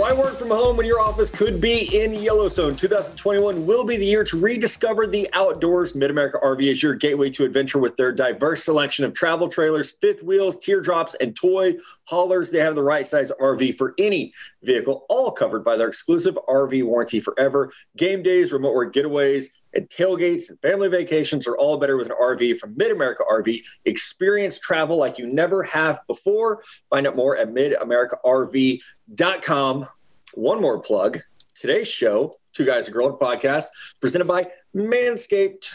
[0.00, 2.74] Why work from home when your office could be in Yellowstone?
[2.74, 5.94] 2021 will be the year to rediscover the outdoors.
[5.94, 9.90] Mid America RV is your gateway to adventure with their diverse selection of travel trailers,
[9.90, 12.50] fifth wheels, teardrops, and toy haulers.
[12.50, 14.32] They have the right size RV for any
[14.62, 17.70] vehicle, all covered by their exclusive RV warranty forever.
[17.98, 22.16] Game days, remote work getaways, and tailgates and family vacations are all better with an
[22.20, 23.62] RV from Mid America RV.
[23.84, 26.64] Experience travel like you never have before.
[26.88, 29.88] Find out more at midamericarv.com.
[30.34, 31.20] One more plug.
[31.54, 33.66] Today's show, Two Guys a Girl podcast,
[34.00, 35.70] presented by Manscaped.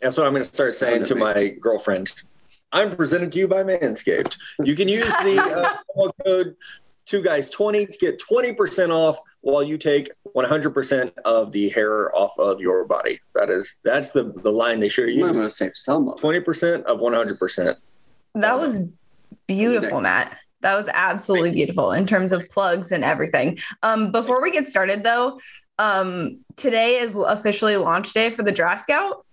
[0.00, 2.10] That's what I'm going to start saying to my girlfriend.
[2.72, 4.36] I'm presented to you by Manscaped.
[4.60, 5.76] You can use the uh,
[6.24, 6.56] code
[7.06, 12.38] two guys 20 to get 20% off while you take 100% of the hair off
[12.38, 16.08] of your body that is that's the the line they should I'm gonna save some
[16.08, 17.76] of 20% of 100%
[18.34, 18.80] That was
[19.46, 20.36] beautiful, Matt.
[20.60, 23.58] That was absolutely beautiful in terms of plugs and everything.
[23.82, 25.38] Um, before we get started, though,
[25.78, 29.24] um, today is officially launch day for the Draft Scout,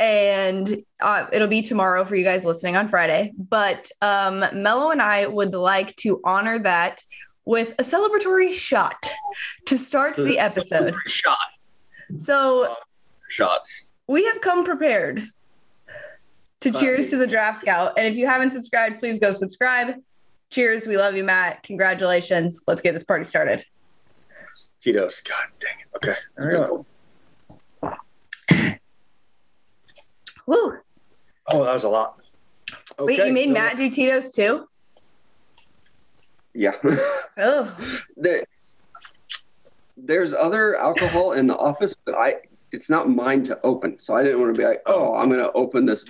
[0.00, 3.32] and uh, it'll be tomorrow for you guys listening on Friday.
[3.36, 7.02] But um, Mello and I would like to honor that
[7.44, 9.10] with a celebratory shot
[9.66, 10.94] to start So- the episode.
[11.06, 11.38] shot
[12.16, 12.76] So um,
[13.28, 15.28] shots we have come prepared
[16.60, 16.86] to Classy.
[16.86, 17.94] cheers to the draft scout.
[17.96, 19.94] And if you haven't subscribed, please go subscribe.
[20.50, 20.86] Cheers.
[20.86, 21.62] We love you, Matt.
[21.62, 22.62] Congratulations.
[22.66, 23.64] Let's get this party started.
[24.80, 26.86] tito's god dang it okay there we go.
[30.46, 30.76] Woo.
[31.50, 32.18] oh that was a lot
[32.98, 34.68] Wait, you made so- Matt do Tito's too?
[36.54, 36.72] Yeah.
[37.38, 37.74] Oh,
[38.14, 38.44] there,
[39.96, 42.36] there's other alcohol in the office, but I
[42.72, 43.98] it's not mine to open.
[43.98, 46.04] So I didn't want to be like, oh, I'm gonna open this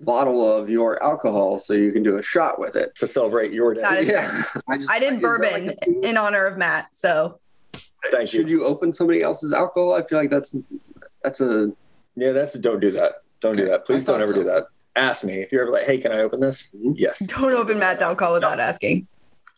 [0.00, 2.94] bottle of your alcohol so you can do a shot with it.
[2.96, 4.42] to celebrate your day That is- yeah.
[4.68, 6.94] I, just, I did bourbon like a- in honor of Matt.
[6.94, 7.40] So
[8.12, 9.94] thank you should you open somebody else's alcohol?
[9.94, 10.54] I feel like that's
[11.24, 11.72] that's a
[12.14, 14.44] yeah that's a, don't do that don't do that please I don't thought ever do
[14.44, 16.94] that ask me if you're ever like hey can i open this Mhm.
[16.96, 19.08] yes don't open Matt's alcohol without asking.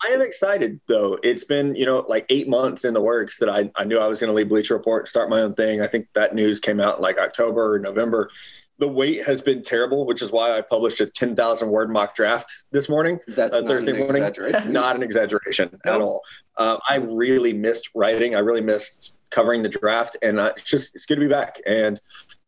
[0.04, 1.18] I am excited though.
[1.22, 4.08] It's been, you know, like eight months in the works that I, I knew I
[4.08, 5.80] was going to leave Bleacher Report, start my own thing.
[5.80, 8.30] I think that news came out like October or November.
[8.78, 12.66] The wait has been terrible, which is why I published a 10,000 word mock draft
[12.72, 13.18] this morning.
[13.26, 14.22] that's Uh, not Thursday an morning?
[14.70, 16.20] Not an exaggeration at all.
[16.58, 18.34] Uh, I really missed writing.
[18.34, 21.58] I really missed covering the draft, and uh, it's just it's good to be back.
[21.66, 21.98] And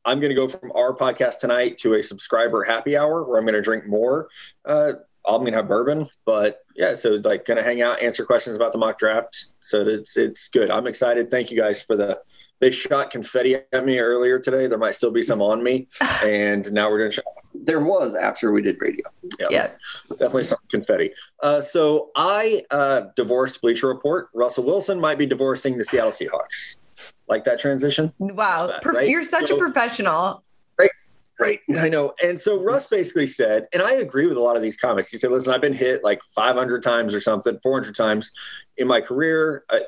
[0.05, 3.45] I'm going to go from our podcast tonight to a subscriber happy hour where I'm
[3.45, 4.29] going to drink more.
[4.67, 4.93] Uh,
[5.27, 8.55] I'm going to have bourbon, but yeah, so like going to hang out, answer questions
[8.55, 9.49] about the mock draft.
[9.59, 10.71] So it's it's good.
[10.71, 11.29] I'm excited.
[11.29, 12.21] Thank you guys for the.
[12.61, 14.67] They shot confetti at me earlier today.
[14.69, 15.89] There might still be some on me,
[16.25, 17.11] and now we're doing.
[17.11, 17.25] Shot.
[17.53, 19.05] There was after we did radio.
[19.51, 19.69] Yeah.
[20.09, 21.11] definitely some confetti.
[21.43, 24.29] Uh, so I uh, divorced Bleacher Report.
[24.33, 26.77] Russell Wilson might be divorcing the Seattle Seahawks.
[27.29, 28.13] Like that transition?
[28.19, 28.69] Wow.
[28.69, 29.09] That, Pro- right?
[29.09, 30.43] You're such a professional.
[31.39, 31.61] Right.
[31.79, 32.15] I know.
[32.23, 35.11] And so Russ basically said, and I agree with a lot of these comments.
[35.11, 38.33] He said, listen, I've been hit like 500 times or something, 400 times
[38.77, 39.65] in my career.
[39.71, 39.81] Uh,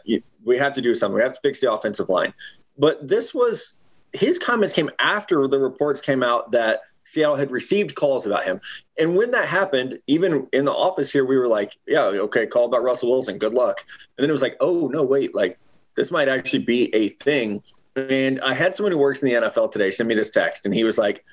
[0.45, 1.17] we have to do something.
[1.17, 2.33] We have to fix the offensive line.
[2.79, 3.79] But this was
[4.13, 8.61] his comments came after the reports came out that Seattle had received calls about him.
[8.99, 12.67] And when that happened, even in the office here, we were like, yeah, okay, call
[12.67, 13.39] about Russell Wilson.
[13.39, 13.85] Good luck.
[14.17, 15.59] And then it was like, oh, no, wait, like
[15.97, 17.63] this might actually be a thing.
[17.97, 20.75] And I had someone who works in the NFL today send me this text, and
[20.75, 21.25] he was like,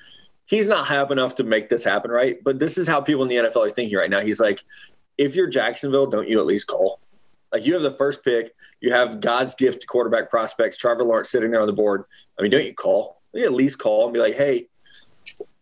[0.46, 2.42] he's not high up enough to make this happen, right?
[2.42, 4.20] But this is how people in the NFL are thinking right now.
[4.20, 4.64] He's like,
[5.18, 7.00] if you're Jacksonville, don't you at least call?
[7.52, 11.30] Like you have the first pick, you have God's gift to quarterback prospects, Trevor Lawrence
[11.30, 12.04] sitting there on the board.
[12.38, 13.20] I mean, don't you call?
[13.32, 14.68] You at least call and be like, hey,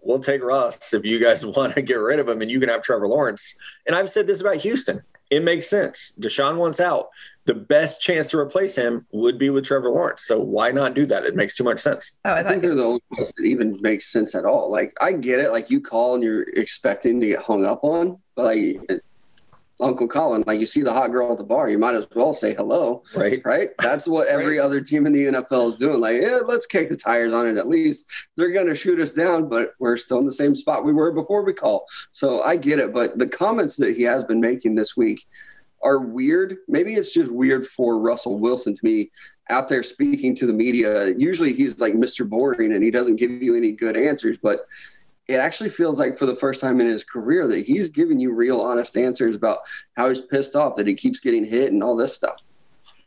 [0.01, 2.69] we'll take Russ if you guys want to get rid of him and you can
[2.69, 3.57] have Trevor Lawrence.
[3.87, 5.03] And I've said this about Houston.
[5.31, 6.17] It makes sense.
[6.21, 7.09] Deshaun wants out.
[7.47, 10.25] The best chance to replace him would be with Trevor Lawrence.
[10.27, 11.25] So why not do that?
[11.25, 12.19] It makes too much sense.
[12.25, 14.71] Oh, I I think they're the only ones that even make sense at all.
[14.71, 18.19] Like I get it, like you call and you're expecting to get hung up on,
[18.35, 18.81] but like
[19.81, 22.33] Uncle Colin, like you see the hot girl at the bar, you might as well
[22.33, 23.43] say hello, Right.
[23.45, 23.71] right?
[23.79, 26.01] That's what every other team in the NFL is doing.
[26.01, 28.07] Like, yeah, let's kick the tires on it at least.
[28.37, 31.43] They're gonna shoot us down, but we're still in the same spot we were before
[31.45, 31.87] we call.
[32.11, 35.27] So I get it, but the comments that he has been making this week
[35.87, 36.57] are weird.
[36.67, 39.13] Maybe it's just weird for Russell Wilson to me
[39.49, 41.15] out there speaking to the media.
[41.17, 42.29] Usually he's like Mr.
[42.29, 44.67] Boring and he doesn't give you any good answers, but
[45.29, 48.35] it actually feels like for the first time in his career that he's giving you
[48.35, 49.61] real honest answers about
[49.97, 52.37] how he's pissed off that he keeps getting hit and all this stuff.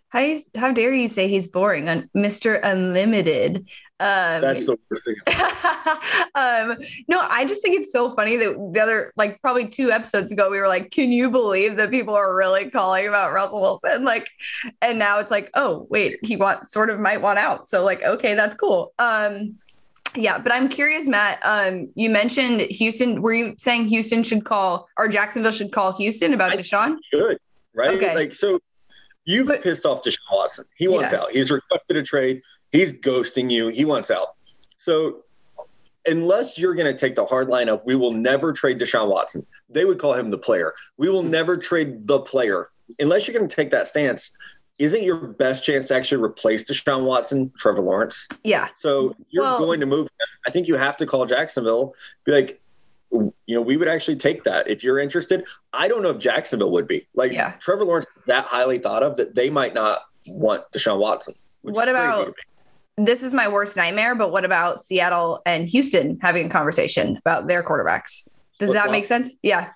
[0.08, 2.62] How, how dare you say he's boring on Mr.
[2.64, 3.68] Unlimited?
[4.02, 5.16] Um, That's the worst thing.
[6.36, 6.78] um,
[7.10, 10.50] no, I just think it's so funny that the other, like probably two episodes ago,
[10.50, 14.06] we were like, can you believe that people are really calling about Russell Wilson?
[14.06, 14.28] Like,
[14.82, 17.66] and now it's like, oh, wait, he want sort of might want out.
[17.66, 18.94] So like, okay, that's cool.
[19.00, 19.58] Um,
[20.16, 21.40] yeah, but I'm curious, Matt.
[21.44, 23.22] Um, you mentioned Houston.
[23.22, 26.98] Were you saying Houston should call or Jacksonville should call Houston about I- Deshaun?
[27.12, 27.38] Good,
[27.76, 27.92] right?
[27.92, 28.16] Okay.
[28.16, 28.60] Like so,
[29.26, 30.66] you've But- pissed off Deshaun Watson.
[30.78, 31.20] He wants Yeah.
[31.20, 31.32] out.
[31.32, 32.42] He's requested a trade.
[32.72, 33.68] He's ghosting you.
[33.70, 34.36] He wants out.
[34.78, 35.24] So,
[36.06, 39.46] unless you're going to take the hard line of we will never trade Deshaun Watson,
[39.70, 40.74] they would call him the player.
[40.98, 42.70] We will never trade the player.
[43.00, 44.32] Unless you're going to take that stance,
[44.78, 48.28] isn't your best chance to actually replace Deshaun Watson, Trevor Lawrence?
[48.44, 50.08] Yeah, So you're Well- going to move.
[50.48, 51.94] I think you have to call Jacksonville.
[52.24, 52.62] Be like,
[53.12, 55.44] you know, we would actually take that if you're interested.
[55.74, 57.54] I don't know if Jacksonville would be like Yeah.
[57.60, 61.34] Trevor Lawrence is that highly thought of that they might not want Deshaun Watson.
[61.62, 62.34] What about-.
[63.06, 64.16] This is my worst nightmare.
[64.16, 68.30] But what about Seattle and Houston having a conversation about their quarterbacks?
[68.60, 69.34] Does What- that make sense?
[69.42, 69.70] Yeah,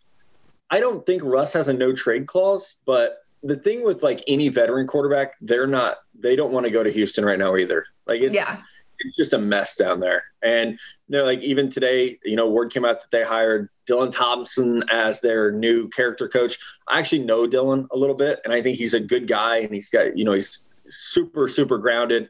[0.70, 4.50] I don't think Russ has a no trade clause, but the thing with like any
[4.50, 5.98] veteran quarterback, they're not.
[6.18, 7.86] They don't want to go to Houston right now either.
[8.08, 8.58] Like it's yeah,
[9.00, 10.24] it's just a mess down there.
[10.42, 10.80] And
[11.10, 15.22] they're like, even today, you know, word came out that they hired Dylan Thompson as
[15.22, 16.58] their new character coach.
[16.88, 19.74] I actually know Dylan a little bit, and I think he's a good guy, and
[19.74, 22.30] he's got, you know, he's super, super grounded.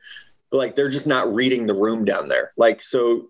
[0.53, 2.53] Like, they're just not reading the room down there.
[2.55, 3.29] Like, so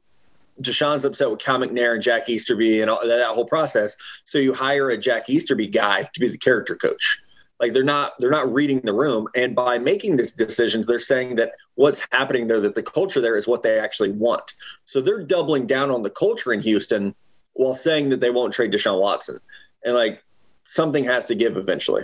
[0.62, 3.98] Deshaun's upset with Cal McNair and Jack Easterby and all, that whole process.
[4.26, 7.22] So you hire a Jack Easterby guy to be the character coach.
[7.60, 11.36] Like they're not they're not reading the room, and by making these decisions, they're saying
[11.36, 14.54] that what's happening there, that the culture there is what they actually want.
[14.86, 17.16] So they're doubling down on the culture in Houston
[17.54, 19.40] while saying that they won't trade Deshaun Watson,
[19.86, 20.22] and like
[20.66, 22.04] something has to give eventually.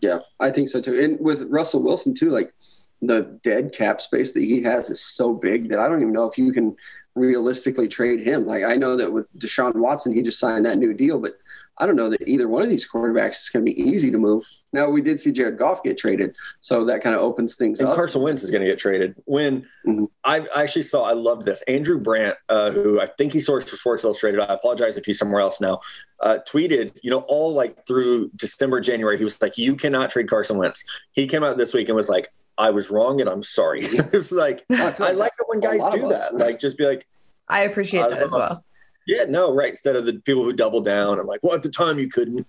[0.00, 1.00] Yeah, I think so too.
[1.00, 2.52] And with Russell Wilson too, like
[3.00, 6.28] the dead cap space that he has is so big that I don't even know
[6.28, 6.76] if you can
[7.14, 8.46] realistically trade him.
[8.46, 11.34] Like I know that with Deshaun Watson, he just signed that new deal, but
[11.80, 14.18] I don't know that either one of these quarterbacks is going to be easy to
[14.18, 14.44] move.
[14.72, 17.88] Now we did see Jared Goff get traded, so that kind of opens things And
[17.88, 17.94] up.
[17.94, 19.14] Carson Wentz is going to get traded.
[19.26, 20.08] When Mhm.
[20.24, 21.62] I I actually saw, I love this.
[21.62, 24.40] Andrew Brandt, uh, who I think he sourced for Sports Illustrated.
[24.40, 25.80] I apologize if he's somewhere else now.
[26.20, 30.28] Uh, tweeted, you know, all like through December, January, he was like, "You cannot trade
[30.28, 33.42] Carson Wentz." He came out this week and was like, "I was wrong and I'm
[33.42, 36.34] sorry." it's like I, I like it when guys do that.
[36.34, 37.06] Like, just be like,
[37.48, 38.64] I appreciate I that as well.
[39.06, 41.70] "Yeah, no, right." Instead of the people who double down and like, "Well, at the
[41.70, 42.46] time you couldn't."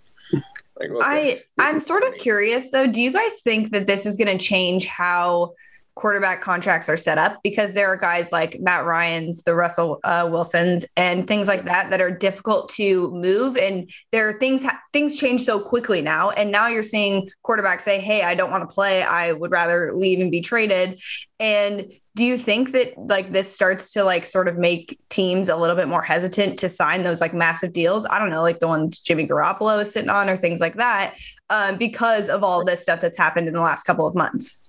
[0.80, 1.00] Like, okay.
[1.02, 2.88] I I'm sort of curious though.
[2.88, 5.54] Do you guys think that this is going to change how
[6.00, 7.40] quarterback contracts are set up?
[7.44, 11.90] Because there are guys like Matt Ryan's, the Russell uh, Wilsons, and things like that
[11.90, 16.30] that are difficult to move, and there are things things change so quickly now.
[16.30, 19.04] And now you're seeing quarterbacks say, "Hey, I don't want to play.
[19.04, 21.02] I would rather leave and be traded."
[21.38, 25.56] And do you think that like this starts to like sort of make teams a
[25.56, 28.06] little bit more hesitant to sign those like massive deals?
[28.10, 31.16] I don't know, like the ones Jimmy Garoppolo is sitting on or things like that,
[31.50, 34.62] um, because of all this stuff that's happened in the last couple of months.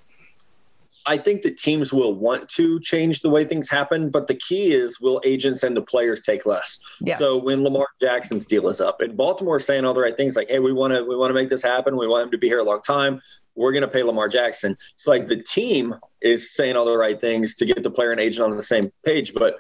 [1.07, 4.73] I think that teams will want to change the way things happen, but the key
[4.73, 6.79] is will agents and the players take less?
[7.01, 7.17] Yeah.
[7.17, 10.37] So when Lamar Jackson's deal is up, and Baltimore is saying all the right things,
[10.37, 11.97] like, "Hey, we want to we want to make this happen.
[11.97, 13.23] We want him to be here a long time.
[13.55, 17.21] We're going to pay Lamar Jackson." It's like the team is saying all the right
[17.21, 19.57] things to get the player and agent on the same page, but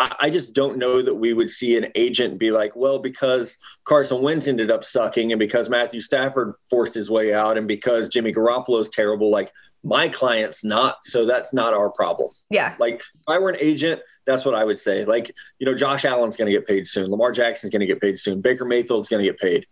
[0.00, 3.58] I, I just don't know that we would see an agent be like, "Well, because
[3.84, 8.08] Carson Wentz ended up sucking, and because Matthew Stafford forced his way out, and because
[8.08, 12.28] Jimmy Garoppolo is terrible, like." My client's not, so that's not our problem.
[12.50, 12.74] Yeah.
[12.78, 15.04] Like if I were an agent, that's what I would say.
[15.04, 17.10] Like, you know, Josh Allen's going to get paid soon.
[17.10, 18.40] Lamar Jackson's going to get paid soon.
[18.40, 19.66] Baker Mayfield's going to get paid.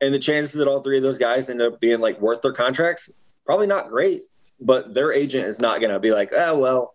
[0.00, 2.52] And the chances that all three of those guys end up being like worth their
[2.52, 3.10] contracts,
[3.46, 4.22] probably not great.
[4.60, 6.94] But their agent is not going to be like, oh, well,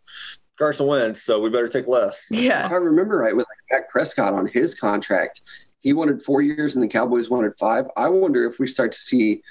[0.58, 2.28] Carson Wentz so we better take less.
[2.32, 2.66] Yeah.
[2.66, 5.42] If I remember right, with like Dak Prescott on his contract,
[5.80, 7.86] he wanted four years and the Cowboys wanted five.
[7.96, 9.42] I wonder if we start to see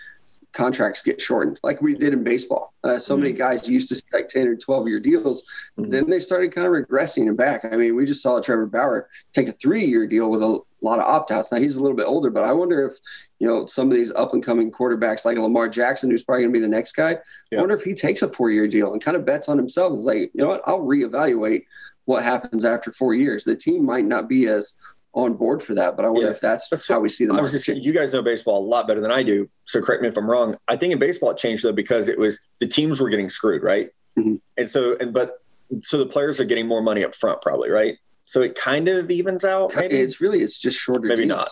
[0.57, 2.73] contracts get shortened like we did in baseball.
[2.83, 5.45] Uh, so many guys used to see like 10 or 12 year deals.
[5.79, 5.91] Mhm.
[5.91, 7.65] Then they started kind of regressing and back.
[7.71, 10.99] I mean, we just saw Trevor Bauer take a three year deal with a lot
[10.99, 11.53] of opt outs.
[11.53, 12.95] Now he's a little bit older, but I wonder if,
[13.39, 16.53] you know, some of these up and coming quarterbacks like Lamar Jackson, who's probably going
[16.55, 17.19] to be the next guy,
[17.53, 17.59] Yeah.
[17.59, 19.93] I wonder if he takes a four year deal and kind of bets on himself.
[19.95, 21.65] It's like, you know what, I'll reevaluate
[22.07, 23.45] what happens after four years.
[23.45, 24.75] The team might not be as
[25.17, 26.33] on board for that, but I wonder Yeah.
[26.35, 27.37] if that's, That's how we see them.
[27.37, 29.49] I was just saying, you guys know baseball a lot better than I do.
[29.65, 30.57] So correct me if I'm wrong.
[30.69, 33.63] I think in baseball it changed though because it was the teams were getting screwed,
[33.63, 33.89] right?
[34.19, 34.41] Mhm.
[34.59, 35.43] And so and but
[35.83, 37.97] so the players are getting more money up front, probably, right?
[38.27, 39.75] So it kind of evens out.
[39.75, 41.07] Maybe It's really it's just shorter.
[41.09, 41.39] Maybe deals.
[41.39, 41.49] not.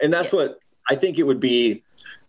[0.00, 0.58] and that's what
[0.90, 1.82] I think it would be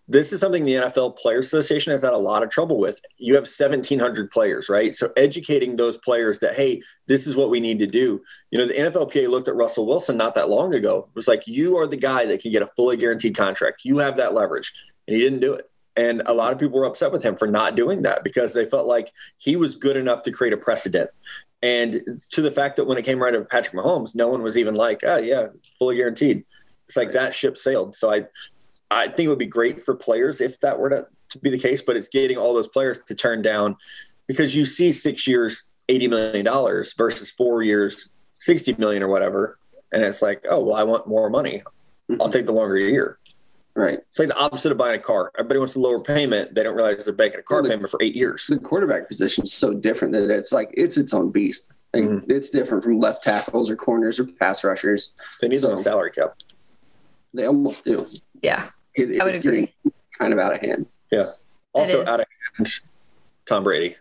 [0.07, 2.99] this is something the NFL Players Association has had a lot of trouble with.
[3.17, 4.95] You have 1,700 players, right?
[4.95, 8.21] So educating those players that, hey, this is what we need to do.
[8.51, 11.09] You know, the NFLPA looked at Russell Wilson not that long ago.
[11.09, 13.83] It was like, you are the guy that can get a fully guaranteed contract.
[13.83, 14.73] You have that leverage.
[15.07, 15.69] And he didn't do it.
[15.97, 18.65] And a lot of people were upset with him for not doing that because they
[18.65, 21.09] felt like he was good enough to create a precedent.
[21.63, 24.57] And to the fact that when it came right to Patrick Mahomes, no one was
[24.57, 25.47] even like, oh, yeah,
[25.79, 26.45] fully guaranteed.
[26.87, 27.95] It's like that ship sailed.
[27.95, 28.27] So I,
[28.89, 31.59] I think it would be great for players if that were to, to be the
[31.59, 33.75] case, but it's getting all those players to turn down
[34.27, 36.45] because you see six years, $80 million
[36.97, 39.59] versus four years, 60 million or whatever.
[39.91, 41.63] And it's like, oh, well, I want more money.
[42.21, 43.19] I'll take the longer year.
[43.75, 43.99] Right.
[43.99, 45.31] It's like the opposite of buying a car.
[45.37, 46.55] Everybody wants a lower payment.
[46.55, 48.47] They don't realize they're making a car Well, the- payment for eight years.
[48.47, 51.71] The quarterback position is so different that it's like it's its own beast.
[51.93, 52.31] Like, Mhm.
[52.31, 55.13] It's different from left tackles or corners or pass rushers.
[55.41, 56.35] They need them on So- salary cap.
[57.33, 58.07] They almost do.
[58.41, 59.73] Yeah, It, I would it's agree.
[60.17, 60.87] kind of out of hand.
[61.11, 61.31] Yeah.
[61.73, 62.25] Also out of
[62.57, 62.71] hand,
[63.45, 63.95] Tom Brady.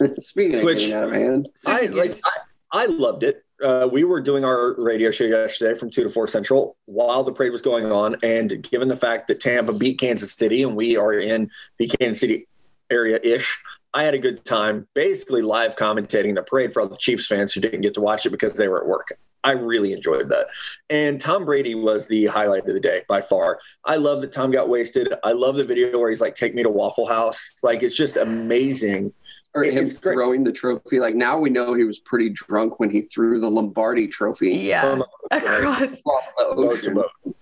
[0.18, 2.18] Speaking of Which- out of hand, I like.
[2.24, 3.44] I, I loved it.
[3.62, 7.32] Uh, we were doing our radio show yesterday from two to four central while the
[7.32, 10.96] parade was going on, and given the fact that Tampa beat Kansas City and we
[10.96, 12.46] are in the Kansas City
[12.90, 13.60] area ish,
[13.92, 17.52] I had a good time basically live commentating the parade for all the Chiefs fans
[17.52, 19.12] who didn't get to watch it because they were at work.
[19.42, 20.48] I really enjoyed that.
[20.90, 23.58] And Tom Brady was the highlight of the day by far.
[23.84, 25.12] I love that Tom got wasted.
[25.24, 27.54] I love the video where he's like, take me to Waffle House.
[27.62, 29.12] Like, it's just amazing.
[29.54, 31.00] or him throwing the trophy.
[31.00, 34.82] Like now we know he was pretty drunk when he threw the Lombardi trophy yeah.
[34.82, 35.82] From Across.
[35.98, 37.36] across the boat to boat.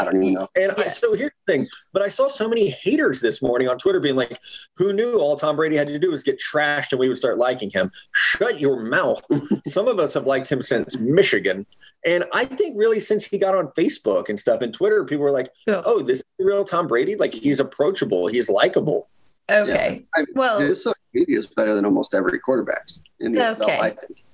[0.00, 0.48] I don't even know.
[0.56, 0.88] And I, Yeah.
[0.88, 4.16] so here's the thing, but I saw so many haters this morning on Twitter being
[4.16, 4.38] like,
[4.76, 7.38] who knew all Tom Brady had to do was get trashed and we would start
[7.38, 7.90] liking him?
[8.12, 9.22] Shut your mouth.
[9.66, 11.66] Some of us have liked him since Michigan.
[12.06, 15.30] And I think really since he got on Facebook and stuff and Twitter, people were
[15.32, 15.82] like, Cool.
[15.84, 17.14] oh, this is the real Tom Brady?
[17.16, 19.08] Like he's approachable, he's likable.
[19.50, 20.06] Okay.
[20.14, 23.62] I- Well, His social media is better than almost every quarterback's in the Okay.
[23.76, 24.24] NFL, I think.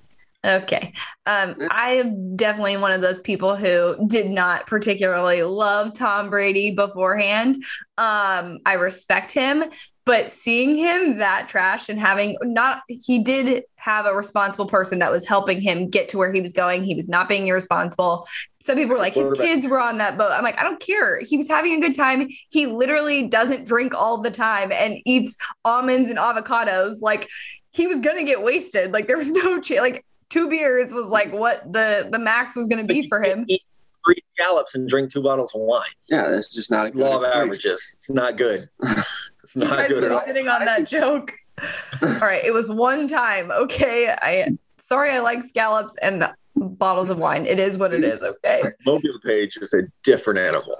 [0.47, 0.93] Okay.
[1.25, 7.57] Um, I'm definitely one of those people who did not particularly love Tom Brady beforehand.
[7.97, 9.65] Um, I respect him,
[10.05, 15.11] but seeing him that trash and having not, he did have a responsible person that
[15.11, 16.85] was helping him get to where he was going.
[16.85, 18.25] He was not being irresponsible.
[18.61, 20.31] Some people were like, his kids were on that boat.
[20.31, 21.19] I'm like, I don't care.
[21.19, 22.29] He was having a good time.
[22.49, 25.35] He literally doesn't drink all the time and eats
[25.65, 27.01] almonds and avocados.
[27.01, 27.27] Like,
[27.73, 28.91] he was gonna get wasted.
[28.91, 29.81] Like there was no chance.
[29.81, 33.45] Like two beers was like what the the max was gonna be for him.
[33.47, 33.61] Eat
[34.05, 35.83] three scallops and drink two bottles of wine.
[36.09, 37.41] Yeah, that's just not a good Law of equation.
[37.41, 37.91] averages.
[37.95, 38.69] It's not good.
[39.43, 40.25] It's You not guys good at were all.
[40.25, 41.31] sitting on that joke.
[42.03, 43.49] All right, it was one time.
[43.49, 47.45] Okay, I sorry I like scallops and bottles of wine.
[47.45, 48.23] It is what it is.
[48.23, 48.61] Okay.
[48.85, 50.75] Mobile Paige is a different animal.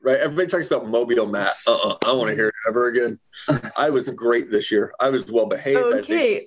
[0.00, 0.18] right?
[0.18, 1.52] Everybody talks about Mobile Matt.
[1.66, 1.98] Uh-uh.
[2.02, 3.18] I don't want to hear it ever again.
[3.76, 4.94] I was great this year.
[4.98, 5.78] I was well behaved.
[5.78, 6.46] I think Okay.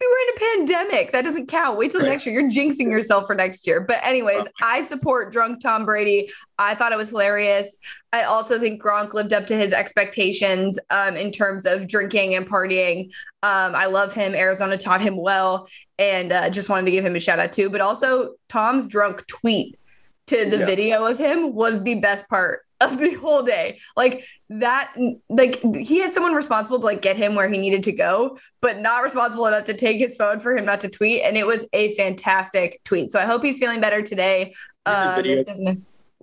[0.00, 1.12] We were in a pandemic.
[1.12, 1.78] That doesn't count.
[1.78, 2.08] Wait till Right.
[2.10, 2.40] next year.
[2.40, 3.80] You're jinxing yourself for next year.
[3.80, 6.30] But anyways, I support drunk Tom Brady.
[6.58, 7.78] I thought it was hilarious.
[8.12, 12.46] I also think Gronk lived up to his expectations um, in terms of drinking and
[12.46, 13.10] partying.
[13.42, 14.34] Um, I love him.
[14.34, 17.70] Arizona taught him well, and uh, just wanted to give him a shout out too.
[17.70, 19.78] But also, Tom's drunk tweet
[20.28, 20.66] to the Yeah.
[20.66, 23.78] video of him was the best part of the whole day.
[23.96, 24.94] Like that,
[25.28, 28.80] like he had someone responsible to like get him where he needed to go, but
[28.80, 31.22] not responsible enough to take his phone for him not to tweet.
[31.22, 33.10] And it was a fantastic tweet.
[33.10, 34.54] So I hope he's feeling better today.
[34.86, 35.44] Um, video-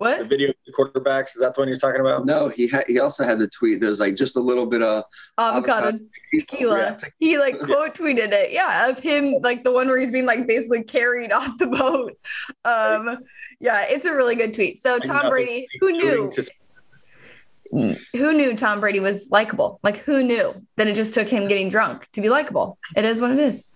[0.04, 2.26] it doesn't, The video of the quarterbacks, is that the one you're talking about?
[2.26, 3.80] No, he had he also had the tweet.
[3.80, 5.04] There's like just a little bit of
[5.38, 6.04] Avocado avocado.
[6.38, 6.78] tequila.
[6.78, 6.98] Yeah.
[7.18, 8.52] He like quote tweeted it.
[8.52, 12.18] Yeah, of him like the one where he's being like basically carried off the boat.
[12.64, 13.18] Um,
[13.60, 14.78] yeah, it's a really good tweet.
[14.78, 16.30] So Tom nothing Brady, who knew?
[16.32, 16.50] to-
[18.12, 19.80] who knew Tom Brady was likable?
[19.82, 22.76] Like who knew that it just took him getting drunk to be likable?
[22.96, 23.70] It is what it is.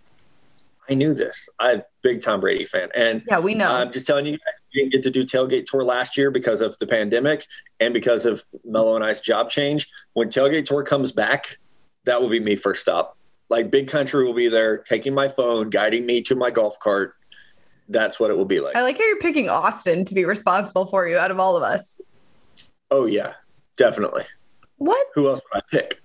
[0.89, 1.49] I knew this.
[1.59, 2.91] I'm a big Tom Brady fan.
[2.95, 3.69] And Yeah, we know.
[3.71, 4.39] I'm just telling you, we
[4.77, 7.47] didn't get to do tailgate tour last year because of the pandemic
[7.81, 9.89] and because of Mello and I's job change.
[10.13, 11.59] When tailgate tour comes back,
[12.05, 13.17] that will be me first stop.
[13.49, 17.15] Like Big Country will be there, taking my phone, guiding me to my golf cart.
[17.89, 18.77] That's what it will be like.
[18.77, 21.63] I like how you're picking Austin to be responsible for you out of all of
[21.63, 22.01] us.
[22.91, 23.35] Oh yeah,
[23.77, 24.25] definitely.
[24.77, 25.07] What?
[25.15, 26.01] Who else would I pick?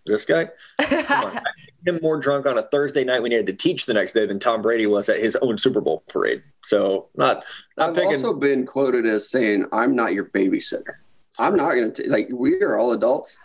[0.06, 0.48] this guy.
[1.84, 1.98] Come on.
[1.98, 3.94] I made him more drunk on a Thursday night when he had to teach the
[3.94, 6.42] next day than Tom Brady was at his own Super Bowl parade.
[6.64, 7.44] So not
[7.76, 8.10] not I've picking.
[8.12, 10.94] also been quoted as saying, "I'm not your babysitter.
[11.38, 12.28] I'm not going to like.
[12.32, 13.40] We are all adults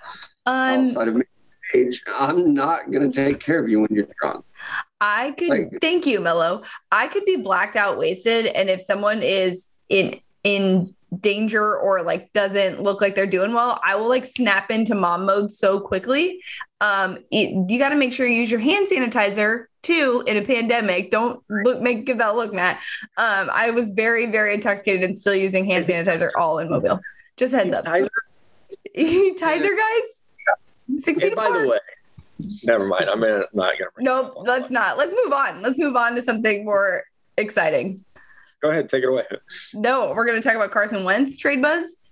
[0.45, 1.23] um, outside of me
[1.73, 2.01] age.
[2.19, 4.45] I'm not going to take care of you when you're drunk."
[4.99, 6.63] I could Like- thank you, Mello.
[6.91, 12.31] I could be blacked out, wasted, and if someone is in in danger or like
[12.33, 16.41] doesn't look like they're doing well, I will like snap into mom mode so quickly.
[16.81, 20.41] Um, it, you got to make sure you use your hand sanitizer too in a
[20.41, 21.11] pandemic.
[21.11, 22.77] Don't look make give that look, Matt.
[23.17, 26.99] Um, I was very very intoxicated and still using hand sanitizer all in Mobile.
[27.37, 27.85] Just heads up.
[27.85, 28.09] Tizer
[29.39, 31.61] guys, six feet by apart.
[31.61, 31.79] the way,
[32.63, 33.05] never mind.
[33.09, 33.89] I'm not going to.
[33.99, 34.97] Nope, let's not.
[34.97, 35.61] Let's move on.
[35.61, 37.03] Let's move on to something more
[37.37, 38.03] exciting.
[38.61, 39.23] Go ahead, take it away.
[39.73, 42.07] No, we're going to talk about Carson Wentz trade buzz.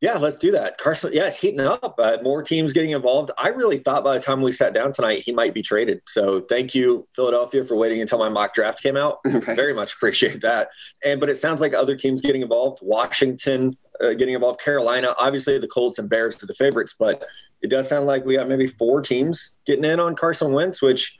[0.00, 0.78] Yeah, let's do that.
[0.78, 1.94] Carson, yeah, it's heating up.
[1.98, 3.30] Uh, more teams getting involved.
[3.36, 6.00] I really thought by the time we sat down tonight, he might be traded.
[6.06, 9.18] So thank you, Philadelphia, for waiting until my mock draft came out.
[9.30, 9.56] Right.
[9.56, 10.68] Very much appreciate that.
[11.02, 12.80] And but it sounds like other teams getting involved.
[12.82, 14.60] Washington uh, getting involved.
[14.60, 17.24] Carolina, obviously the Colts and Bears are the favorites, but
[17.62, 21.18] it does sound like we got maybe four teams getting in on Carson Wentz, which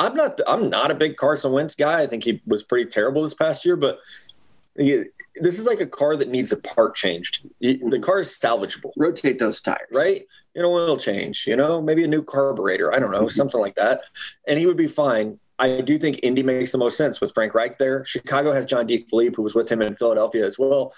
[0.00, 0.40] I'm not.
[0.48, 2.02] I'm not a big Carson Wentz guy.
[2.02, 4.00] I think he was pretty terrible this past year, but.
[4.76, 5.04] he-
[5.36, 7.46] this is like a car that needs a part changed.
[7.60, 8.02] The mm.
[8.02, 9.88] car is salvageable Rotate those tires.
[9.92, 10.26] right?
[10.54, 12.92] An oil change, you know, maybe a new carburetor.
[12.92, 13.28] I don't know, mm-hmm.
[13.28, 14.02] something like that.
[14.48, 15.38] And he would be fine.
[15.58, 18.04] I do think Indy makes the most sense with Frank Reich there.
[18.06, 20.94] Chicago has John DeFilippo, who was with him in Philadelphia as well.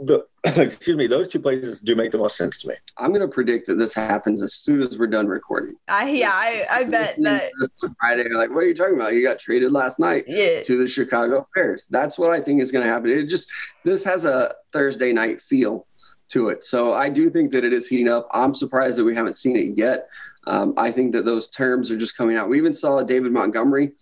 [0.00, 2.74] The, excuse me, those two places do make the most sense to me.
[2.98, 5.76] I'm going to predict that this happens as soon as we're done recording.
[5.88, 7.50] I yeah, I, I bet that
[7.82, 9.12] on Friday, you're like, what are you talking about?
[9.12, 10.62] You got traded last night yeah.
[10.62, 11.86] to the Chicago Bears.
[11.90, 13.10] That's what I think is going to happen.
[13.10, 13.50] It just
[13.84, 15.86] this has a Thursday night feel
[16.28, 18.28] to it, so I do think that it is heating up.
[18.32, 20.08] I'm surprised that we haven't seen it yet.
[20.46, 22.48] Um, I think that those terms are just coming out.
[22.48, 23.92] We even saw David Montgomery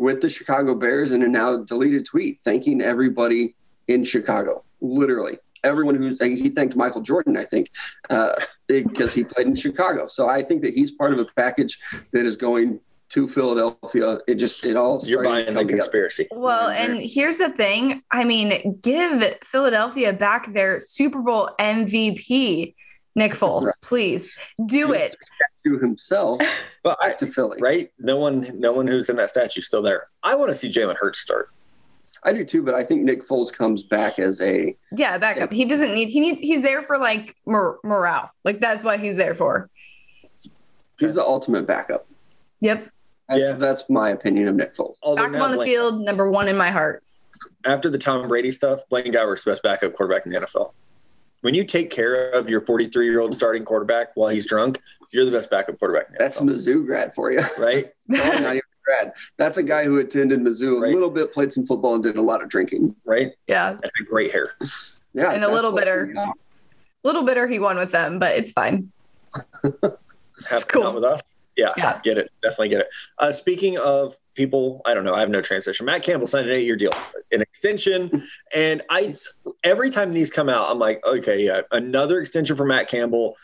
[0.00, 3.54] with the Chicago Bears in a now deleted tweet thanking everybody
[3.86, 5.38] in Chicago, literally.
[5.62, 7.70] Everyone who he thanked Michael Jordan, I think,
[8.08, 8.32] uh,
[8.66, 10.06] because he played in Chicago.
[10.06, 11.78] So I think that he's part of a package
[12.12, 14.20] that is going to Philadelphia.
[14.26, 15.78] It just it all You're buying come the together.
[15.82, 16.28] conspiracy.
[16.30, 18.02] Well, and here's the thing.
[18.10, 22.74] I mean, give Philadelphia back their Super Bowl MVP,
[23.16, 23.74] Nick Foles, Right.
[23.82, 24.32] please
[24.66, 25.14] do it.
[25.66, 26.40] to himself
[26.82, 27.58] But I, to Philly.
[27.60, 30.06] right, no one, no one who's in that statue is still there.
[30.22, 31.50] I want to see Jalen Hurts start.
[32.22, 35.52] I do too, but I think Nick Foles comes back as a Yeah, back up.
[35.52, 36.08] He doesn't need.
[36.10, 36.40] He needs.
[36.40, 38.30] He's there for like mor- morale.
[38.44, 39.70] Like that's what he's there for.
[40.98, 42.06] he's the ultimate backup.
[42.60, 42.88] Yep.
[43.28, 43.52] That's, Yeah.
[43.52, 44.96] that's my opinion of Nick Foles.
[45.02, 47.02] Although Back now on the Blaine- field, number one in my heart.
[47.64, 50.72] after the Tom Brady stuff, Blaine Gabbert's the best backup quarterback in the NFL.
[51.42, 54.78] When you take care of your 43 year old starting quarterback while he's drunk,
[55.10, 56.08] you're the best backup quarterback.
[56.08, 57.40] In the That's NFL, Mizzou grad for you.
[57.58, 57.86] right.
[58.08, 59.12] No, not even a grad.
[59.36, 62.22] That's a guy who attended Mizzou a little bit, played some football, and did a
[62.22, 62.94] lot of drinking.
[63.04, 63.32] Right.
[63.46, 64.50] yeah, And had great hair.
[65.12, 66.12] Yeah, And a little what- bitter.
[66.16, 66.32] a
[67.04, 68.90] little bitter he won with them, but it's fine.
[70.48, 70.92] Have cool.
[70.94, 71.20] with us.
[71.56, 72.00] Yeah, Yeah.
[72.02, 72.30] get it.
[72.42, 72.88] Definitely get it.
[73.18, 75.14] Uh, speaking of people, I don't know.
[75.14, 75.84] I have no transition.
[75.84, 76.90] Matt Campbell signed an eight-year deal,
[77.32, 79.14] an extension, and I
[79.62, 83.36] every time these come out, I'm like, okay, yeah, another extension for Matt Campbell.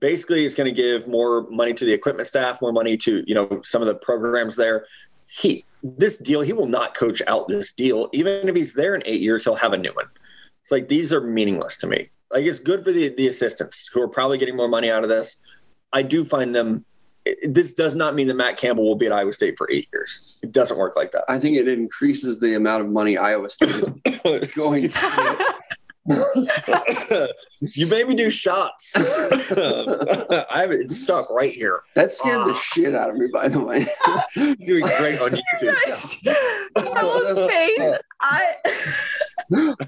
[0.00, 3.34] Basically, it's going to give more money to the equipment staff, more money to you
[3.34, 4.86] know some of the programs there.
[5.30, 8.08] He this deal, he will not coach out this deal.
[8.12, 10.06] Even if he's there in eight years, he'll have a new one.
[10.62, 12.10] It's like these are meaningless to me.
[12.30, 15.08] Like it's good for the the assistants who are probably getting more money out of
[15.08, 15.36] this.
[15.92, 16.84] I do find them.
[17.24, 19.88] it- This does not mean that Matt Campbell will be at Iowa State for eight
[19.92, 20.38] years.
[20.42, 21.24] It doesn't work like that.
[21.28, 25.54] I think it increases the amount of money Iowa State is going to
[27.60, 28.92] you made me do shots.
[28.96, 31.80] I have it stuck right here.
[31.94, 32.62] That scared the ah.
[32.72, 33.86] shit out of me, by the way.
[34.64, 35.74] Doing great on YouTube.
[35.84, 36.16] Guys,
[36.92, 37.98] Carlos' face.
[38.20, 38.54] I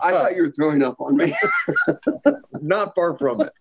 [0.02, 1.37] I thought you were throwing up on me.
[2.61, 3.52] Not far from it.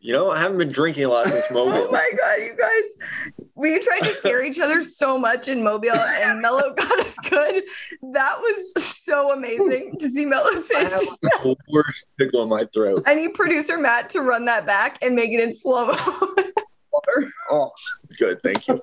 [0.00, 1.92] You know, I haven't been drinking a lot since Oh Mobile.
[1.92, 3.43] my god, you guys.
[3.56, 7.62] We tried to scare each other so much in Mobile and Mello got us good.
[8.12, 10.92] That was so amazing to see Mello's face.
[10.92, 13.02] I have- Just, the worst tickle in my throat.
[13.06, 15.94] I need producer Matt to run that back and make it in slow mo.
[17.50, 17.70] Oh,
[18.18, 18.40] good.
[18.42, 18.80] Thank you.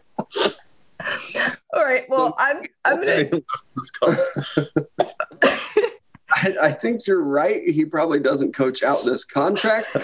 [1.74, 2.06] All right.
[2.10, 3.30] Well, I'm I'm gonna.
[6.34, 7.64] I, I think you're right.
[7.64, 9.96] He probably doesn't coach out this contract.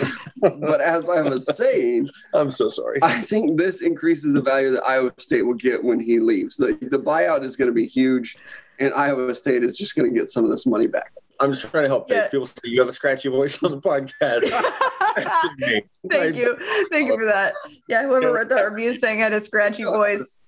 [0.42, 3.00] but as I was saying, I'm so sorry.
[3.02, 6.58] I think this increases the value that Iowa State will get when he leaves.
[6.58, 8.36] The, the buyout is going to be huge,
[8.80, 11.12] and Iowa State is just going to get some of this money back.
[11.40, 12.10] I'm just trying to help.
[12.10, 12.28] Yeah.
[12.28, 14.42] People say you have a scratchy voice on the podcast.
[16.10, 16.58] Thank you.
[16.92, 17.54] Thank you for that.
[17.88, 20.44] Yeah, whoever wrote that review saying I had a scratchy voice.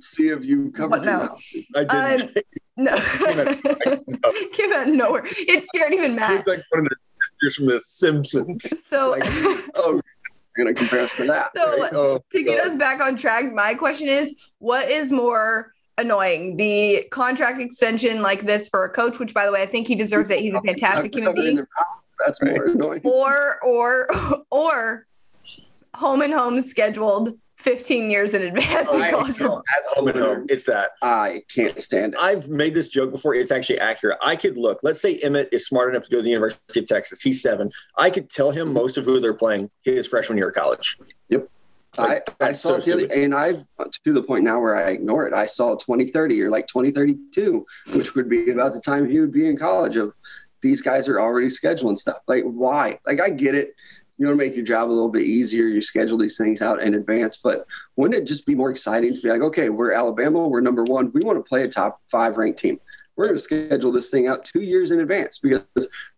[0.00, 1.36] See if you covered What your now?
[1.74, 1.84] I
[2.16, 2.36] didn't.
[2.36, 2.42] Um,
[2.76, 2.92] No.
[2.92, 3.02] out-
[4.52, 5.22] Came out of nowhere.
[5.26, 6.40] It scared even Matt.
[6.40, 8.86] It's like one of the sisters from The Simpsons.
[8.86, 9.22] So Like-
[9.76, 10.00] Oh,
[10.56, 11.50] you're to compare us to that.
[11.54, 11.92] so Right?
[11.92, 12.66] Uh, oh, to get God.
[12.68, 16.56] us back on track, my question is what is more annoying.
[16.56, 19.94] The contract extension like this for a coach, which by the way, I think he
[19.94, 20.40] deserves it.
[20.40, 21.64] He's a fantastic human being.
[22.24, 23.00] That's more annoying.
[23.04, 24.08] Or or
[24.50, 25.06] or
[25.94, 29.62] home and home scheduled 15 years in advance in I college know.
[29.74, 30.46] That's oh, Home and home.
[30.50, 30.90] It's that.
[31.00, 32.20] I can't stand it.
[32.20, 33.34] I've made this joke before.
[33.34, 34.18] It's actually accurate.
[34.22, 34.80] I could look.
[34.82, 37.22] Let's say Emmett is smart enough to go to the University of Texas.
[37.22, 37.72] He's seven.
[37.96, 40.98] I could tell him most of who they're playing his freshman year of college.
[41.30, 41.48] Yep.
[41.96, 43.64] Like, I that's saw so it the other, and I've
[44.04, 45.32] to the point now where I ignore it.
[45.32, 49.48] I saw 2030 or like 2032, which would be about the time he would be
[49.48, 49.96] in college.
[49.96, 50.12] Of
[50.60, 52.18] these guys are already scheduling stuff.
[52.26, 52.98] Like, why?
[53.06, 53.74] Like, I get it.
[54.18, 55.66] You want to make your job a little bit easier.
[55.66, 59.20] You schedule these things out in advance, but wouldn't it just be more exciting to
[59.20, 62.36] be like, okay, we're Alabama, we're number one, we want to play a top five
[62.36, 62.78] ranked team.
[63.16, 65.62] We're going to schedule this thing out two years in advance because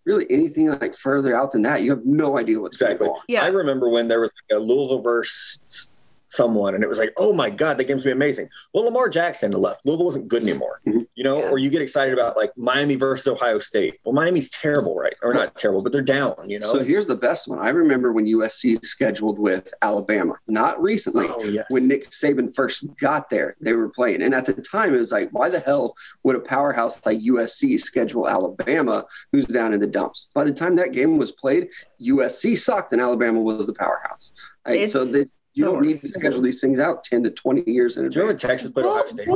[0.06, 3.06] really anything like further out than that, you have no idea what's Exactly.
[3.06, 3.22] going on.
[3.28, 3.44] Yeah.
[3.44, 5.88] I remember when there was like a Louisville versus
[6.36, 8.48] someone, and it was like, oh my God, that game's gonna be amazing.
[8.74, 9.84] Well, Lamar Jackson left.
[9.86, 10.80] Louisville wasn't good anymore.
[10.86, 11.06] Mhm.
[11.14, 11.50] You know, Yeah.
[11.50, 13.98] or you get excited about like Miami versus Ohio State.
[14.04, 15.14] Well, Miami's terrible, right?
[15.22, 16.72] Or not terrible, but they're down, you know?
[16.72, 17.58] So here's the best one.
[17.58, 21.26] I remember when USC scheduled with Alabama, not recently.
[21.28, 21.64] oh, yeah.
[21.70, 24.22] When Nick Saban first got there, they were playing.
[24.22, 27.78] And at the time, it was like, why the hell would a powerhouse like USC
[27.80, 30.28] schedule Alabama, who's down in the dumps?
[30.34, 31.68] By the time that game was played,
[32.00, 34.32] USC sucked and Alabama was the powerhouse.
[34.66, 34.90] Right?
[34.90, 38.08] So that you don't need to schedule these things out 10 to 20 years in
[38.08, 38.50] Do you remember advance.
[38.62, 39.28] Texas played Ohio State?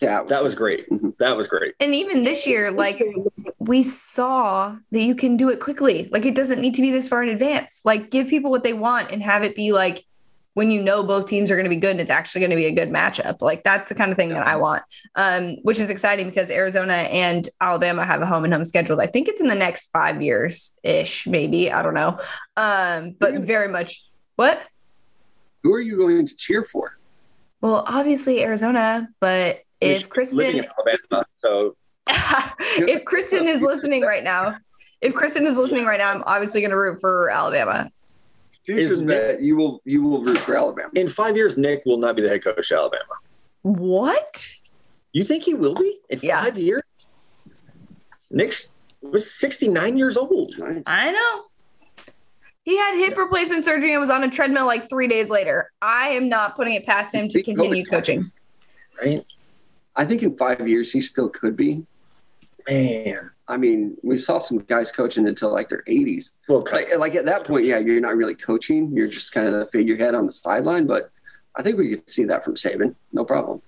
[0.00, 0.88] Yeah, That was great.
[0.88, 1.16] Mhm.
[1.18, 1.74] That was great.
[1.80, 3.02] And even this year, like
[3.58, 6.08] we saw that you can do it quickly.
[6.12, 7.80] Like it doesn't need to be this far in advance.
[7.84, 10.04] Like give people what they want and have it be like
[10.54, 12.56] when you know both teams are going to be good and it's actually going to
[12.56, 13.40] be a good matchup.
[13.40, 14.82] Like that's the kind of thing that I want.
[15.14, 19.00] Um, which is exciting because Arizona and Alabama have a home and home scheduled.
[19.00, 21.70] I think it's in the next five years ish, maybe.
[21.70, 22.18] I don't know.
[22.56, 24.04] Um, but very much
[24.36, 24.60] what?
[25.62, 26.98] Who are you going to cheer for?
[27.60, 30.40] Well, obviously Arizona, but if Kristen
[30.78, 34.54] Alabama, so if Kristen is listening right now,
[35.00, 37.90] if Kristen is listening right now, I'm obviously going to root for Alabama.
[38.64, 40.90] Futures Is Nick- bet you will you will root for Alabama.
[40.94, 43.04] in five years, Nick will not be the head coach of Alabama.
[43.62, 44.48] What?
[45.12, 46.42] You think he will be in Yeah.
[46.42, 46.82] five years?
[48.30, 48.54] Nick
[49.02, 50.54] was 69 years old.
[50.86, 51.44] I know.
[52.70, 55.72] He had hip replacement surgery and was on a treadmill like three days later.
[55.82, 58.22] I am not putting it past him to continue COVID coaching.
[59.04, 59.24] Right?
[59.96, 61.84] I think in five years he still could be.
[62.68, 63.32] Man.
[63.48, 66.30] I mean, we saw some guys coaching until like their 80s.
[66.48, 68.92] Well, Like, like at that point, yeah, you're not really coaching.
[68.94, 70.86] You're just kind of the figurehead on the sideline.
[70.86, 71.10] But
[71.56, 72.94] I think we could see that from Saban.
[73.12, 73.62] No problem.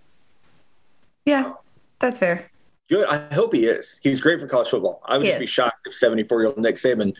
[1.25, 1.55] Yeah,
[1.99, 2.49] that's fair.
[2.88, 3.09] good.
[3.09, 3.99] I hope he is.
[4.01, 5.03] He's great for college football.
[5.05, 7.12] I would He just be shocked if 74 year old Nick Saban,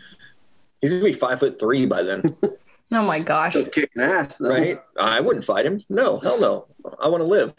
[0.83, 2.21] he's going to be five foot three by then,
[2.91, 3.53] Oh my gosh.
[3.53, 4.49] Still kicking ass, though.
[4.49, 4.77] right?
[4.99, 5.81] I wouldn't fight him.
[5.89, 6.67] No, hell no.
[7.01, 7.53] I want to live.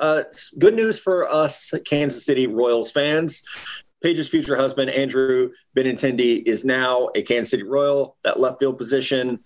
[0.00, 0.22] Uh,
[0.58, 3.44] good news for us Kansas City Royals fans.
[4.02, 8.16] Paige's future husband, Andrew Benintendi, is now a Kansas City Royal.
[8.24, 9.38] That left field position.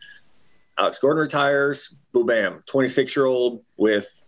[0.78, 1.94] Alex Gordon retires.
[2.12, 2.62] Boo bam.
[2.66, 4.24] 26 year old with,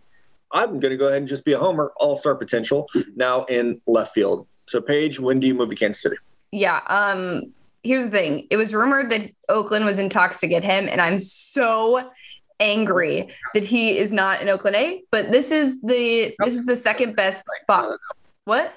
[0.51, 3.81] I'm going to go ahead and just be a homer, all star potential now in
[3.87, 4.45] left field.
[4.67, 6.17] So, Paige, when do you move to Kansas City?
[6.51, 6.81] Yeah.
[6.87, 7.53] Um,
[7.87, 8.47] here's the thing.
[8.49, 12.11] It was rumored that Oakland was in talks to get him, and I'm so
[12.59, 15.03] angry that he is not in Oakland A.
[15.11, 17.97] But this is the this is the second best spot.
[18.45, 18.73] What?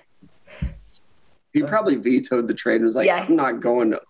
[1.53, 3.27] He probably vetoed the trade and was like, Yeah.
[3.29, 4.01] I'm not going to.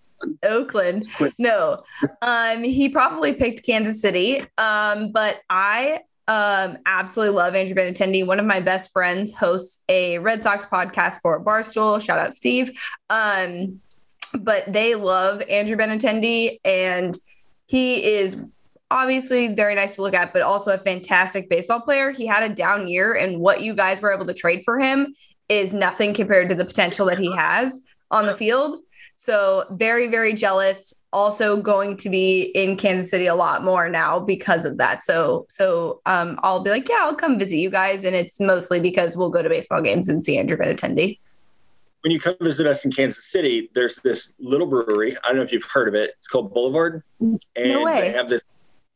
[0.42, 1.08] Oakland.
[1.38, 1.82] No.
[2.20, 4.44] Um, he probably picked Kansas City.
[4.58, 8.26] Um, but I um absolutely love Andrew Benintendi.
[8.26, 12.00] One of my best friends hosts a Red Sox podcast for Barstool.
[12.00, 12.78] Shout out Steve.
[13.08, 13.80] Um,
[14.38, 17.16] but they love Andrew Benintendi and
[17.66, 18.36] he is
[18.90, 22.10] obviously very nice to look at, but also a fantastic baseball player.
[22.10, 25.14] He had a down year, and what you guys were able to trade for him
[25.48, 28.80] is nothing compared to the potential that he has on the field.
[29.14, 30.94] So very, very jealous.
[31.12, 35.04] Also going to be in Kansas City a lot more now because of that.
[35.04, 38.80] So, so um, I'll be like, yeah, I'll come visit you guys, and it's mostly
[38.80, 41.18] because we'll go to baseball games and see Andrew Benintendi.
[42.02, 45.16] When you come visit us in Kansas City, there's this little brewery.
[45.22, 46.14] I don't know if you've heard of it.
[46.18, 47.02] It's called Boulevard.
[47.20, 48.40] And No they have this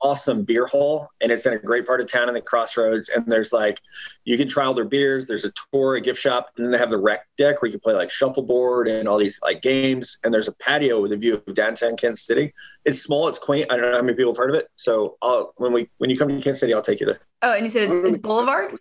[0.05, 3.09] awesome beer hall and it's in a great part of town in the crossroads.
[3.09, 3.81] And there's like
[4.25, 6.79] you can try all their beers, there's a tour, a gift shop, and then they
[6.79, 10.19] have the rec deck where you can play like shuffleboard and all these like games.
[10.23, 12.53] And there's a patio with a view of downtown Kansas City.
[12.85, 13.67] It's small, it's quaint.
[13.71, 14.69] I don't know how many people have heard of it.
[14.77, 17.21] So I'll when we when you come to Kansas City, I'll take you there.
[17.43, 18.79] Oh, and you said it's, it's Boulevard.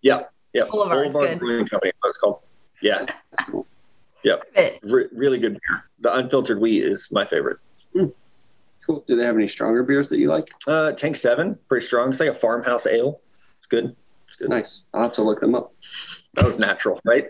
[0.00, 0.24] Yeah.
[0.52, 0.64] Yeah.
[0.70, 1.38] Boulevard, good.
[1.38, 2.40] Brewing Company, what it's called.
[2.82, 2.98] Yeah.
[3.30, 3.66] That's cool.
[4.24, 4.42] But
[4.82, 5.84] Re- really good beer.
[6.00, 7.58] The unfiltered wheat is my favorite.
[8.86, 9.04] Cool.
[9.06, 10.50] Do they have any stronger beers that you like?
[10.66, 12.10] Uh, Tank Seven, pretty strong.
[12.10, 13.20] It's like a farmhouse ale.
[13.58, 13.94] It's good.
[14.26, 14.48] It's good.
[14.50, 14.84] Nice.
[14.92, 15.72] I'll have to look them up.
[16.34, 17.26] That was natural, right?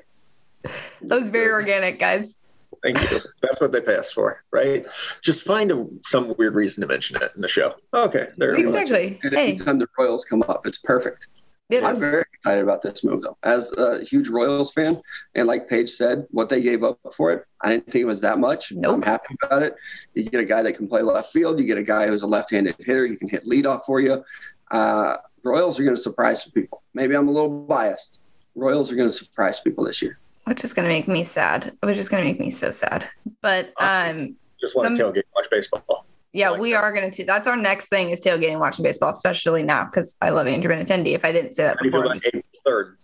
[1.03, 2.43] That was very organic, guys.
[2.85, 3.19] Thank you.
[3.43, 4.87] That's what they pay us for, right?
[5.21, 7.75] Just find a, some weird reason to mention it in the show.
[7.93, 8.53] Okay, there.
[8.55, 9.19] Exactly.
[9.25, 11.27] And Hey, anytime the Royals come up, it's perfect.
[11.69, 11.99] it I'm is.
[11.99, 13.37] very excited about this move, though.
[13.44, 15.00] As a huge Royals fan,
[15.35, 18.20] and like Paige said, what they gave up for it, I didn't think it was
[18.22, 18.72] that much.
[18.72, 18.94] Nope.
[18.94, 19.74] I'm happy about it.
[20.14, 21.61] You get a guy that can play left field.
[21.61, 23.07] You get a guy who's a left-handed hitter.
[23.07, 24.24] You can hit leadoff for you.
[24.72, 26.83] Uh, Royals are going to surprise some people.
[26.94, 28.20] Maybe I'm a little biased.
[28.57, 30.18] Royals are going to surprise people this year.
[30.44, 31.76] Which is going to make me sad.
[31.83, 33.09] Which is going to make me so sad.
[33.40, 36.07] But um, Just want to Some- tailgate, watch baseball.
[36.33, 36.79] Yeah, like we that.
[36.83, 37.14] are going to.
[37.14, 40.73] See that's our next thing is tailgating, watching baseball, especially now because I love Andrew
[40.75, 41.09] Benintendi.
[41.14, 42.99] If I didn't say that How do you feel before, just- April third?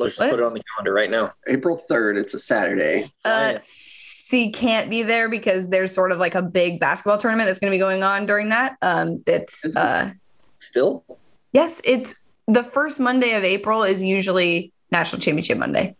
[0.00, 0.30] Let's just What?
[0.30, 1.32] put it on the calendar right now.
[1.48, 3.02] April 3rd, it's a Saturday.
[3.24, 7.48] uh, Fly C can't be there because there's sort of like a big basketball tournament
[7.48, 8.76] that's going to be going on during that.
[8.80, 10.12] Um, it's uh,
[10.60, 11.04] Still,
[11.52, 12.14] yes, it's
[12.46, 15.96] the first Monday of April is usually National Championship Monday.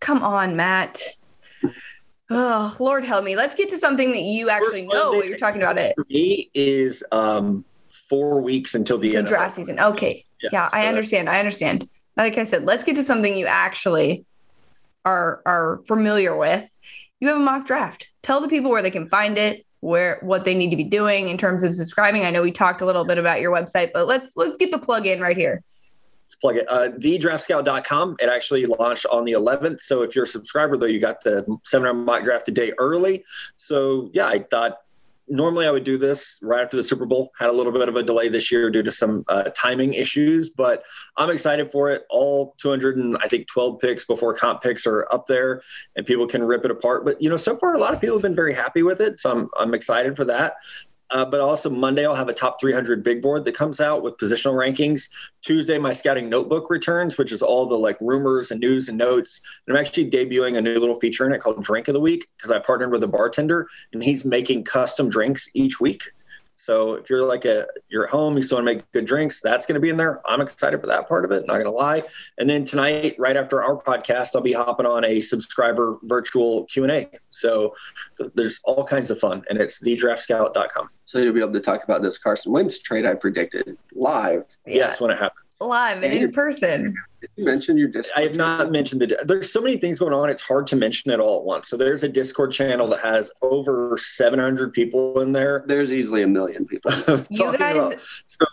[0.00, 1.02] Come on, Matt.
[2.30, 3.36] Oh, Lord help me.
[3.36, 5.78] Let's get to something that you actually First know what you're talking about.
[5.78, 7.64] It for me is um,
[8.08, 9.26] four weeks until the to end.
[9.26, 9.80] of draft season.
[9.80, 10.24] Okay.
[10.52, 11.28] Yeah, so I understand.
[11.28, 11.88] I understand.
[12.16, 14.24] Like I said, let's get to something you actually
[15.04, 16.68] are are familiar with.
[17.20, 18.08] You have a mock draft.
[18.22, 21.28] Tell the people where they can find it, where what they need to be doing
[21.28, 22.24] in terms of subscribing.
[22.24, 24.78] I know we talked a little bit about your website, but let's let's get the
[24.78, 25.62] plug in right here.
[26.40, 26.66] Plug it.
[26.68, 28.16] Uh, thedraftscout.com.
[28.20, 29.80] It actually launched on the 11th.
[29.80, 33.24] So if you're a subscriber, though, you got the seminar mock draft a day early.
[33.56, 34.78] So yeah, I thought
[35.30, 37.32] normally I would do this right after the Super Bowl.
[37.38, 40.50] Had a little bit of a delay this year due to some uh, timing issues,
[40.50, 40.82] but
[41.16, 42.04] I'm excited for it.
[42.10, 45.62] All 200 and I think 12 picks before comp picks are up there,
[45.96, 47.04] and people can rip it apart.
[47.04, 49.20] But you know, so far a lot of people have been very happy with it,
[49.20, 50.54] so I'm I'm excited for that.
[51.10, 54.16] Uh, but also Monday, I'll have a top 300 big board that comes out with
[54.18, 55.08] positional rankings.
[55.42, 59.40] Tuesday, my scouting notebook returns, which is all the like rumors and news and notes.
[59.66, 62.28] And I'm actually debuting a new little feature in it called Drink of the Week
[62.36, 66.02] because I partnered with a bartender and he's making custom drinks each week.
[66.68, 69.40] So if you're like a you're at home, you still want to make good drinks,
[69.40, 70.20] that's going to be in there.
[70.28, 71.46] I'm excited for that part of it.
[71.46, 72.02] Not going to lie.
[72.36, 76.82] And then tonight, right after our podcast, I'll be hopping on a subscriber virtual Q
[76.82, 77.08] and A.
[77.30, 77.74] So
[78.34, 80.88] there's all kinds of fun, and it's thedraftscout.com.
[81.06, 84.44] So you'll be able to talk about this Carson Wentz trade I predicted live.
[84.66, 85.47] Yes, when it happens.
[85.60, 86.94] Live and in person.
[87.20, 88.12] Did you mention your Discord?
[88.16, 89.18] I have not mentioned the.
[89.24, 90.28] There's so many things going on.
[90.30, 91.68] It's hard to mention it all at once.
[91.68, 95.64] So there's a Discord channel that has over 700 people in there.
[95.66, 96.92] There's easily a million people.
[97.30, 97.94] You guys about-
[98.26, 98.46] so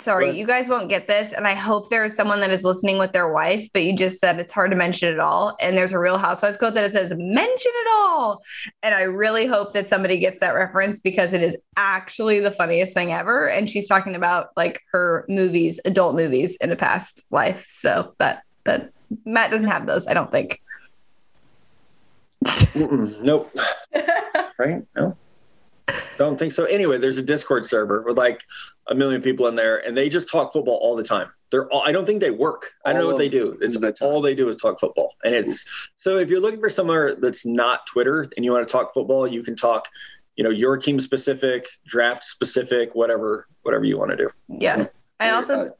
[0.00, 1.32] Sorry, But- you guys won't get this.
[1.32, 4.18] And I hope there is someone that is listening with their wife, but you just
[4.18, 5.56] said it's hard to mention it all.
[5.60, 8.42] And there's a real housewives quote that it says, mention it all.
[8.82, 12.94] And I really hope that somebody gets that reference because it is actually the funniest
[12.94, 13.46] thing ever.
[13.46, 17.64] And she's talking about like her movies, adult movies in a past life.
[17.68, 18.90] So that, that
[19.24, 20.60] Matt doesn't have those, I don't think.
[22.74, 23.54] nope.
[24.58, 24.82] right?
[24.96, 25.16] No.
[26.18, 26.64] Don't think so.
[26.64, 28.42] Anyway, there's a Discord server with like
[28.88, 31.30] a million people in there, and they just talk football all the time.
[31.50, 32.72] They're all, I don't think they work.
[32.84, 33.56] I don't know what they do.
[33.60, 36.70] It's the all they do is talk football, and it's so if you're looking for
[36.70, 39.88] somewhere that's not Twitter and you want to talk football, you can talk,
[40.36, 44.28] you know, your team specific, draft specific, whatever, whatever you want to do.
[44.48, 44.86] Yeah.
[45.20, 45.70] I also, Uh,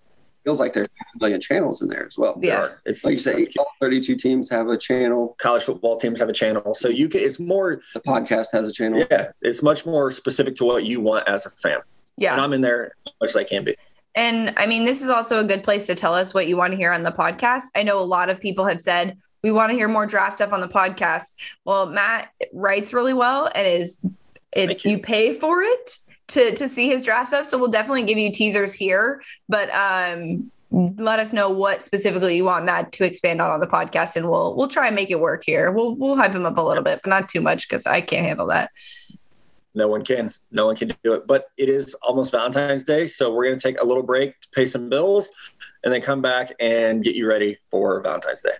[0.46, 2.38] feels like there's a million channels in there as well.
[2.38, 2.60] There Yeah.
[2.60, 2.80] are.
[2.86, 5.34] It's Like you say, all 32 teams have a channel.
[5.40, 7.20] college football teams have a channel, so you can.
[7.22, 9.04] It's more, The podcast has a channel.
[9.10, 11.78] yeah, it's much more specific to what you want as a fan,
[12.16, 12.32] yeah.
[12.32, 13.76] and I'm in there as much as I can be.
[14.14, 16.70] And I mean, this is also a good place to tell us what you want
[16.72, 17.64] to hear on the podcast.
[17.74, 20.52] I know a lot of people have said, we want to hear more draft stuff
[20.52, 21.34] on the podcast.
[21.64, 24.06] Well, Matt writes really well and is
[24.52, 24.92] it's you.
[24.92, 24.98] you.
[25.00, 27.46] pay for it to to see his draft stuff.
[27.46, 32.44] So we'll definitely give you teasers here, but um let us know what specifically you
[32.44, 35.20] want Matt to expand on on the podcast and we'll we'll try and make it
[35.20, 35.70] work here.
[35.70, 38.26] We'll we'll hype him up a little bit, but not too much because I can't
[38.26, 38.70] handle that.
[39.74, 40.32] No one can.
[40.50, 41.26] No one can do it.
[41.26, 44.48] But it is almost Valentine's Day, so we're going to take a little break to
[44.54, 45.30] pay some bills,
[45.84, 48.54] and then come back and get you ready for Valentine's Day.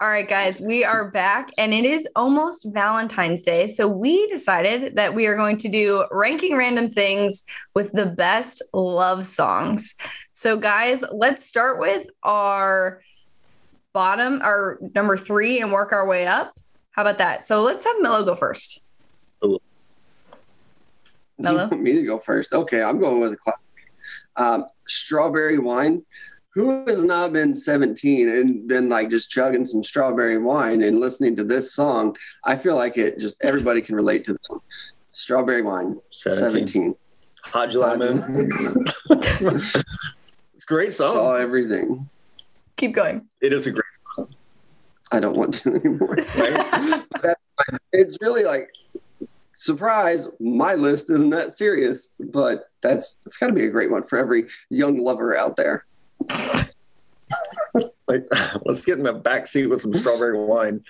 [0.00, 3.68] All right, guys, we are back and it is almost Valentine's Day.
[3.68, 8.60] So we decided that we are going to do ranking random things with the best
[8.72, 9.96] love songs.
[10.32, 13.02] So, guys, let's start with our
[13.92, 16.58] bottom, our number three, and work our way up.
[16.90, 17.44] How about that?
[17.44, 18.84] So let's have Mello go first.
[19.40, 19.58] Do
[21.38, 22.52] you want me to go first?
[22.52, 23.60] Okay, I'm going with a classic.
[24.36, 26.04] Um, strawberry wine.
[26.54, 31.34] Who has not been 17 and been like just chugging some strawberry wine and listening
[31.36, 32.16] to this song?
[32.44, 34.60] I feel like it just everybody can relate to this one.
[35.10, 36.50] Strawberry wine, 17.
[36.50, 36.94] 17.
[37.46, 38.22] Hot July Moon.
[39.10, 41.12] it's a great song.
[41.12, 42.08] Saw everything.
[42.76, 43.26] Keep going.
[43.40, 43.84] It is a great
[44.16, 44.34] song.
[45.10, 46.16] I don't want to anymore.
[47.22, 47.76] Right?
[47.92, 48.68] It's really like
[49.54, 50.28] surprise.
[50.40, 54.18] My list isn't that serious, but that's it's got to be a great one for
[54.18, 55.86] every young lover out there.
[58.06, 58.26] like,
[58.64, 60.84] let's get in the back seat with some strawberry wine,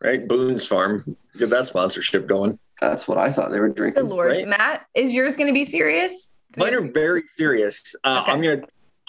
[0.00, 0.26] right?
[0.26, 2.58] Boone's Farm, get that sponsorship going.
[2.80, 4.08] That's what I thought they were Good drinking.
[4.08, 4.48] lord, Right?
[4.48, 6.36] Matt, is yours going to be serious?
[6.56, 7.94] Mine are very serious.
[8.04, 8.32] Uh, Okay.
[8.32, 8.62] I'm gonna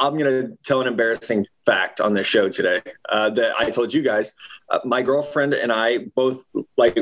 [0.04, 4.02] I'm gonna tell an embarrassing fact on this show today uh, that I told you
[4.02, 4.36] guys.
[4.70, 7.00] Uh, my girlfriend and I both like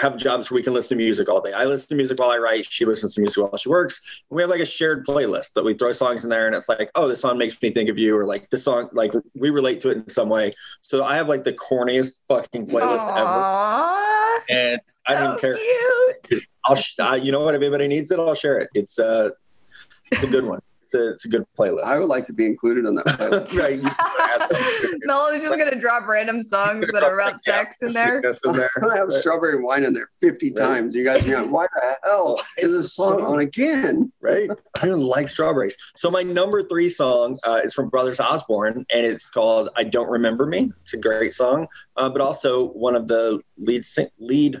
[0.00, 1.52] have jobs where we can listen to music all day.
[1.52, 2.66] I listen to music while I write.
[2.68, 4.00] She listens to music while she works.
[4.28, 6.68] And we have like a shared playlist that we throw songs in there, and it's
[6.68, 9.50] like, oh, this song makes me think of you, or like this song, like we
[9.50, 10.52] relate to it in some way.
[10.80, 15.56] So I have like the corniest fucking playlist ever, Aww, and I don't so care.
[15.56, 16.42] cute.
[16.64, 17.54] I'll, sh- uh, you know what?
[17.54, 18.70] If anybody needs it, I'll share it.
[18.74, 19.30] It's uh,
[20.10, 20.58] it's a good one.
[20.92, 21.84] It's a, it's a good playlist.
[21.84, 23.06] I would like to be included on that.
[23.06, 23.54] playlist.
[23.56, 23.80] right.
[24.50, 28.20] You Mello's just gonna drop random songs that are about sex in there.
[28.20, 28.68] In there.
[28.82, 30.56] I'm have strawberry wine in there 50 Right.
[30.56, 30.94] times.
[30.96, 34.12] You guys are like, why the hell is this song on again?
[34.20, 34.50] Right.
[34.82, 35.76] I don't like strawberries.
[35.96, 40.08] So my number three song uh, is from Brothers Osborne, and it's called "I Don't
[40.10, 43.84] Remember Me." It's a great song, uh, but also one of the lead
[44.18, 44.60] lead.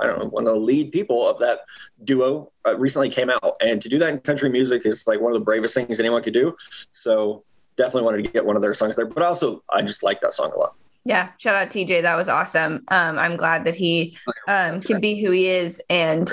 [0.00, 1.60] I don't know, one of the lead people of that
[2.04, 3.56] duo uh, recently came out.
[3.60, 6.22] And to do that in country music is like one of the bravest things anyone
[6.22, 6.56] could do.
[6.92, 7.44] So
[7.76, 9.06] definitely wanted to get one of their songs there.
[9.06, 10.74] But also, I just like that song a lot.
[11.04, 12.02] Yeah, shout out TJ.
[12.02, 12.84] That was awesome.
[12.88, 16.28] Um, I'm glad that he um, can be who he is and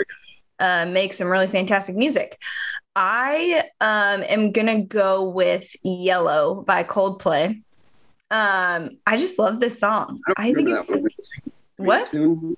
[0.60, 2.39] uh, make some really fantastic music.
[2.95, 7.62] I um, am gonna go with "Yellow" by Coldplay.
[8.32, 10.21] Um, I just love this song.
[10.38, 10.91] I, think it's
[11.78, 12.08] what?
[12.10, 12.58] Tune?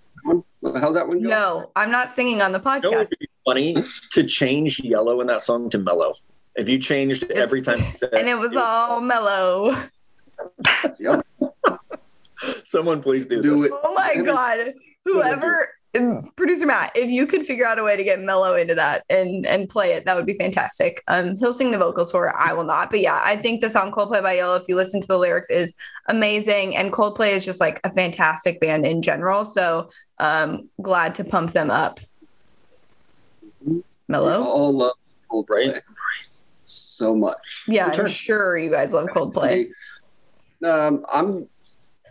[0.74, 1.30] How's that one go?
[1.30, 3.02] No, I'm not singing on the You know, podcast.
[3.04, 3.76] it'd be funny
[4.12, 6.14] to change yellow in that song to mellow.
[6.56, 9.76] If you changed every time you said And it was all mellow.
[11.00, 11.26] Yep.
[12.66, 13.72] someone please do, Do this.
[13.72, 13.80] it.
[13.84, 14.74] Oh my god!
[15.06, 15.70] Whoever
[16.36, 19.46] producer Matt, if you could figure out a way to get mellow into that and
[19.46, 21.02] and play it, that would be fantastic.
[21.08, 22.36] Um, he'll sing the vocals for it.
[22.38, 25.00] I will not, but yeah, I think the song "Coldplay" by Yellow, if you listen
[25.02, 25.74] to the lyrics, is
[26.10, 29.46] amazing, and Coldplay is just like a fantastic band in general.
[29.46, 32.00] So, um, glad to pump them up.
[33.66, 34.94] We Mellow, all love
[35.32, 35.82] Coldplay
[36.64, 37.64] so much.
[37.68, 39.70] yeah, I'm sure you guys love Coldplay.
[40.64, 41.48] Um, I'm.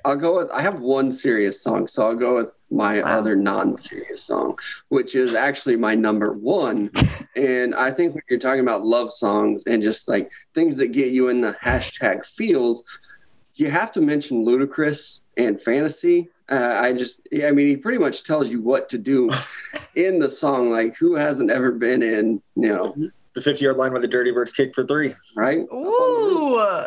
[0.07, 0.51] I'll go with.
[0.51, 3.19] I have one serious song, so I'll go with my Wow.
[3.19, 6.90] other non-serious song, which is actually my number one.
[7.37, 11.11] And I think when you're talking about love songs and just like things that get
[11.11, 12.85] you in the hashtag feels,
[13.57, 16.29] you have to mention Ludacris and Fantasy.
[16.51, 19.31] Uh, I just, I mean, he pretty much tells you what to do
[19.94, 20.70] in the song.
[20.70, 22.94] Like, who hasn't ever been in, you know,
[23.35, 25.14] The 50 yard line where the Dirty Birds kick for three.
[25.37, 25.61] right?
[25.73, 26.87] Ooh,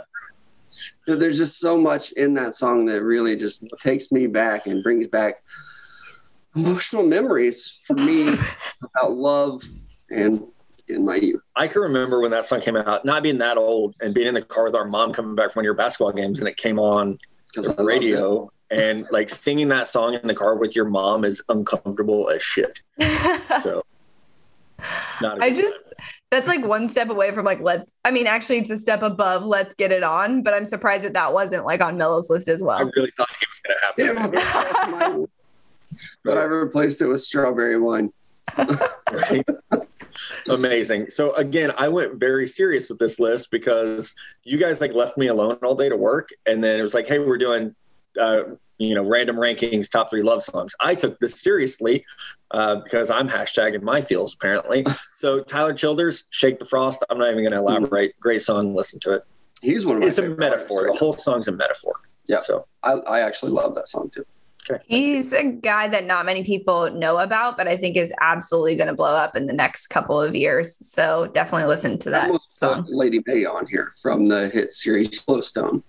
[1.07, 5.07] there's just so much in that song that really just takes me back and brings
[5.07, 5.41] back
[6.55, 8.27] emotional memories for me
[8.83, 9.63] about love
[10.09, 10.43] and
[10.87, 11.41] in my youth.
[11.55, 14.33] I can remember when that song came out, not being that old and being in
[14.33, 16.57] the car with our mom coming back from one of your basketball games and it
[16.57, 20.85] came on Because the radio and like singing that song in the car with your
[20.85, 22.81] mom is uncomfortable as shit.
[23.63, 23.83] So
[25.21, 25.83] not a I good just
[26.29, 29.45] that's like one step away from like let's I mean actually it's a step above
[29.45, 32.61] let's get it on, but I'm surprised that that wasn't like on Mellow's list as
[32.61, 32.77] well.
[32.77, 35.27] I really thought he was going to have that.
[36.23, 38.11] but I replaced it with strawberry wine.
[38.57, 39.45] right?
[40.49, 41.09] Amazing.
[41.09, 45.27] So again, I went very serious with this list because you guys like left me
[45.27, 47.75] alone all day to work, and then it was like, hey, we're doing,
[48.19, 48.43] uh,
[48.77, 50.73] you know, random rankings, top three love songs.
[50.79, 52.05] I took this seriously
[52.51, 54.85] uh, because I'm hashtagging my feels apparently.
[55.17, 58.19] so Tyler Childers, "Shake the Frost." I'm not even going to elaborate.
[58.19, 58.75] Great song.
[58.75, 59.23] Listen to it.
[59.61, 60.87] He's one of my It's a metaphor.
[60.87, 61.95] The whole song's a metaphor.
[62.27, 62.39] Yeah.
[62.39, 62.67] So.
[62.83, 64.23] I, I actually love that song too.
[64.85, 68.87] He's a guy that not many people know about, but I think is absolutely going
[68.87, 70.77] to blow up in the next couple of years.
[70.85, 72.85] So definitely listen to that song.
[72.89, 75.83] Lady May on here from the hit series Yellowstone.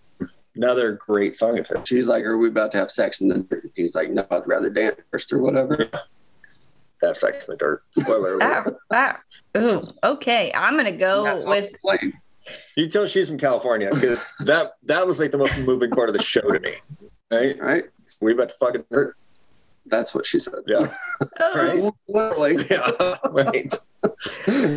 [0.55, 1.79] another great song of his.
[1.85, 4.71] She's like, "Are we about to have sex?" And then he's like, "No, I'd rather
[4.71, 5.89] dance first or whatever."
[7.01, 7.85] That sex in the dirt.
[7.93, 8.75] Spoiler alert.
[8.91, 9.21] Ah,
[9.55, 9.61] ah.
[9.61, 10.51] Ooh, okay.
[10.53, 12.13] I'm going to go with playing.
[12.77, 16.17] You tell she's from California because that that was like the most moving part of
[16.17, 16.75] the show to me.
[17.31, 17.61] Right?
[17.61, 17.85] right.
[18.21, 19.17] We about to fucking hurt.
[19.87, 20.61] That's what she said.
[20.67, 20.87] Yeah.
[21.41, 21.93] oh, Right.
[22.09, 22.67] Literally.
[22.71, 23.17] Yeah.
[23.31, 23.75] Right.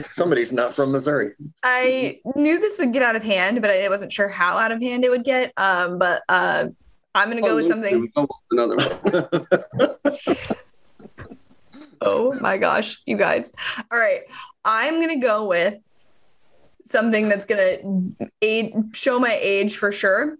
[0.06, 1.34] Somebody's not from Missouri.
[1.64, 4.82] I knew this would get out of hand, but I wasn't sure how out of
[4.82, 5.54] hand it would get.
[5.58, 6.68] Um, but uh,
[7.14, 8.10] I'm going to go with something.
[8.52, 10.08] another one.
[12.02, 13.54] Oh my gosh, you guys.
[13.92, 14.22] All right.
[14.66, 15.78] I'm going to go with
[16.84, 20.38] something that's going to aid show my age for sure.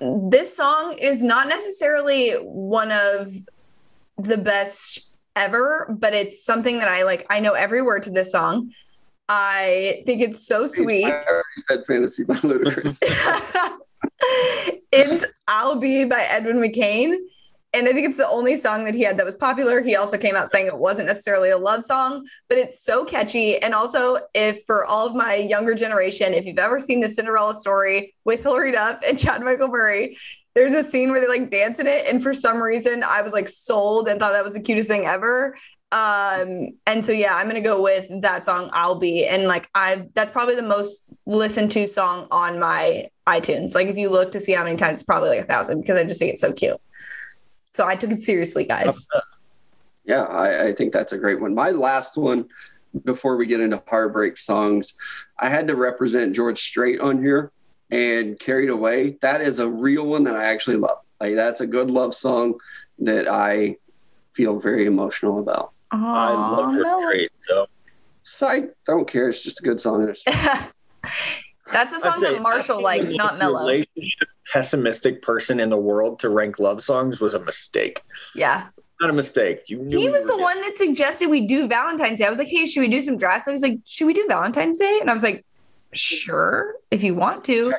[0.00, 3.34] This song is not necessarily one of
[4.18, 7.26] the best ever, but it's something that I like.
[7.30, 8.72] I know every word to this song.
[9.28, 11.04] I think it's so sweet.
[11.04, 12.98] I already said Fantasy by Ludacris.
[14.92, 17.16] it's I'll Be by Edwin McCain.
[17.76, 19.82] And I think it's the only song that he had that was popular.
[19.82, 23.60] He also came out saying it wasn't necessarily a love song, but it's so catchy.
[23.60, 27.54] And also, if for all of my younger generation, if you've ever seen the Cinderella
[27.54, 30.16] story with Hilary Duff and Chad Michael Murray,
[30.54, 32.06] there's a scene where they like dance in it.
[32.06, 35.04] And for some reason, I was like sold and thought that was the cutest thing
[35.04, 35.54] ever.
[35.92, 39.26] Um, and so yeah, I'm gonna go with that song, I'll Be.
[39.26, 43.74] And like I've that's probably the most listened to song on my iTunes.
[43.74, 45.98] Like if you look to see how many times, it's probably like a thousand because
[45.98, 46.80] I just think it's so cute.
[47.76, 49.06] So I took it seriously, guys.
[50.06, 51.54] Yeah, I, I think that's a great one.
[51.54, 52.46] My last one
[53.04, 54.94] before we get into heartbreak songs,
[55.38, 57.52] I had to represent George Strait on here
[57.90, 59.18] and Carried Away.
[59.20, 60.98] That is a real one that I actually love.
[61.20, 62.54] Like that's a good love song
[63.00, 63.76] that I
[64.32, 65.72] feel very emotional about.
[65.92, 67.30] Aww, I love George Strait.
[67.42, 68.46] So.
[68.46, 69.28] I don't care.
[69.28, 70.14] It's just a good song.
[71.72, 73.82] That's a song that Marshall likes, not Mello.
[74.52, 78.02] Pessimistic person in the world to rank love songs was a mistake.
[78.34, 78.68] Yeah.
[79.00, 79.68] Not a mistake.
[79.68, 82.26] You knew he was the one that suggested we do Valentine's Day.
[82.26, 83.44] I was like, hey, should we do some dress?
[83.44, 84.98] So he's like, should we do Valentine's Day?
[85.00, 85.44] And I was like,
[85.92, 87.74] sure, if you want to.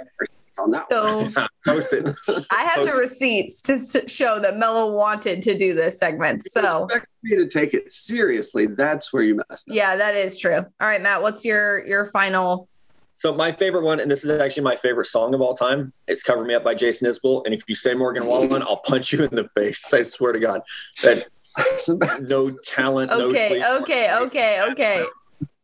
[0.89, 1.27] So
[2.51, 6.49] I have the receipts to show that Mello wanted to do this segment.
[6.51, 8.65] So expect me to take it seriously.
[8.65, 9.75] That's where you messed up.
[9.75, 10.57] Yeah, that is true.
[10.57, 12.67] All right, Matt, what's your your final
[13.17, 15.91] so my favorite one, and this is actually my favorite song of all time.
[16.07, 17.43] It's "Cover Me Up" by Jason Isbell.
[17.45, 19.91] And if you say Morgan Wallen, I'll punch you in the face.
[19.91, 20.61] I swear to God.
[21.01, 21.25] That
[22.29, 23.09] no talent.
[23.09, 25.03] Okay, no okay, okay, okay.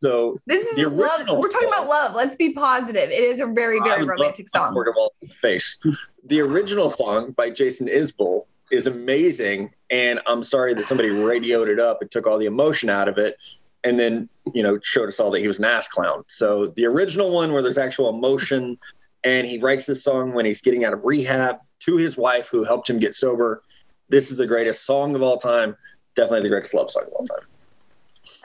[0.02, 1.28] So this is love.
[1.30, 2.16] We're talking about love.
[2.16, 3.12] Let's be positive.
[3.12, 4.74] It is a very, very romantic song.
[4.74, 5.78] Morgan Wallen face.
[6.26, 11.80] The original song by Jason Isbell is amazing, and I'm sorry that somebody radioed it
[11.80, 13.38] up and took all the emotion out of it
[13.84, 16.24] and then you know showed us all that he was an ass clown.
[16.28, 18.78] So the original one where there's actual emotion,
[19.24, 22.64] and he writes this song when he's getting out of rehab to his wife who
[22.64, 23.64] helped him get sober.
[24.10, 25.76] This is the greatest song of all time.
[26.16, 27.46] Definitely the greatest love song of all time.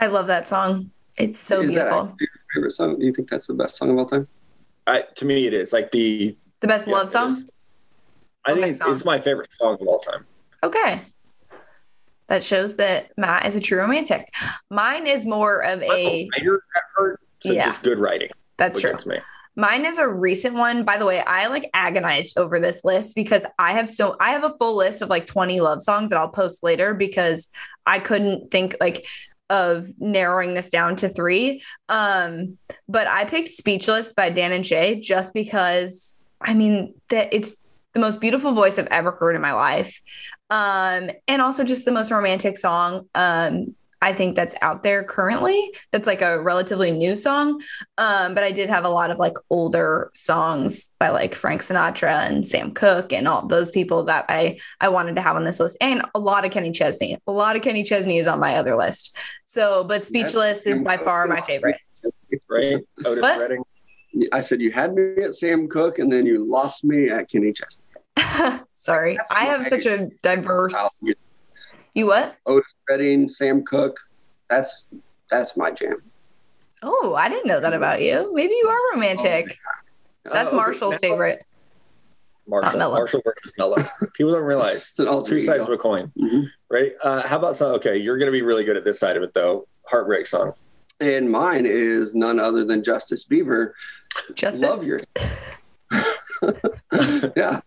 [0.01, 0.91] I love that song.
[1.17, 2.05] It's so is beautiful.
[2.05, 2.99] That your favorite song?
[2.99, 4.29] Do you think that's the best song of all time?
[4.87, 7.37] I, to me, it is like the the best yeah, love song.
[8.47, 10.25] I oh, think it's, it's my favorite song of all time.
[10.63, 11.03] Okay,
[12.29, 14.33] that shows that Matt is a true romantic.
[14.71, 16.63] Mine is more of a writer
[16.97, 18.31] heart, so yeah, just good writing.
[18.57, 18.95] That's true.
[19.07, 19.19] Me.
[19.57, 20.85] Mine is a recent one.
[20.85, 24.45] By the way, I like agonized over this list because I have so I have
[24.45, 27.49] a full list of like 20 love songs that I'll post later because
[27.85, 29.05] I couldn't think like
[29.51, 31.63] of narrowing this down to three.
[31.89, 32.55] Um,
[32.89, 37.57] but I picked Speechless by Dan and Shay just because I mean that it's
[37.95, 40.01] the most beautiful voice I've ever heard in my life.
[40.51, 43.09] Um, and also just the most romantic song.
[43.15, 45.75] Um, I think that's out there currently.
[45.91, 47.61] That's like a relatively new song.
[47.97, 52.29] Um, but I did have a lot of like older songs by like Frank Sinatra
[52.29, 55.59] and Sam Cooke and all those people that I I wanted to have on this
[55.59, 55.77] list.
[55.81, 57.19] And a lot of Kenny Chesney.
[57.27, 59.17] A lot of Kenny Chesney is on my other list.
[59.45, 61.79] So, but Speechless is by far my favorite.
[62.49, 62.77] Right.
[63.05, 63.23] Otis?
[63.23, 63.65] Redding.
[64.33, 67.53] I said you had me at Sam Cooke, and then you lost me at Kenny
[67.53, 67.85] Chesney.
[68.75, 71.01] Sorry, That's I have such a diverse.
[71.03, 71.15] You,
[71.95, 72.37] you what?
[72.47, 73.99] Otis Redding, Sam Cooke.
[74.49, 74.87] That's
[75.31, 76.03] that's my jam.
[76.83, 78.33] Oh, I didn't know that about you.
[78.35, 79.59] Maybe you are romantic.
[80.27, 81.09] Oh, That's uh, Marshall's okay.
[81.11, 81.45] favorite.
[82.47, 83.77] Marshall, Marshall versus Mello.
[84.15, 86.45] People don't realize it's all two sides of a coin, mm-hmm.
[86.71, 86.93] right?
[87.03, 87.73] Uh, how about some?
[87.73, 89.69] Okay, you're going to be really good at this side of it, though.
[89.87, 90.53] Heartbreak song.
[91.01, 93.73] And mine is none other than Justice Bieber.
[94.35, 94.63] Justice.
[94.63, 95.01] Love your.
[97.37, 97.61] yeah.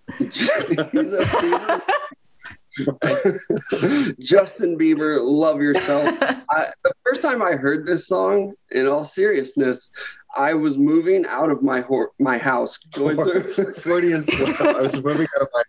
[4.20, 6.06] Justin Bieber, love yourself.
[6.22, 9.91] I, the first time I heard this song, in all seriousness,
[10.36, 14.62] I was moving out of my ho- my house, going through Freudian slip.
[14.62, 15.64] I was moving out of my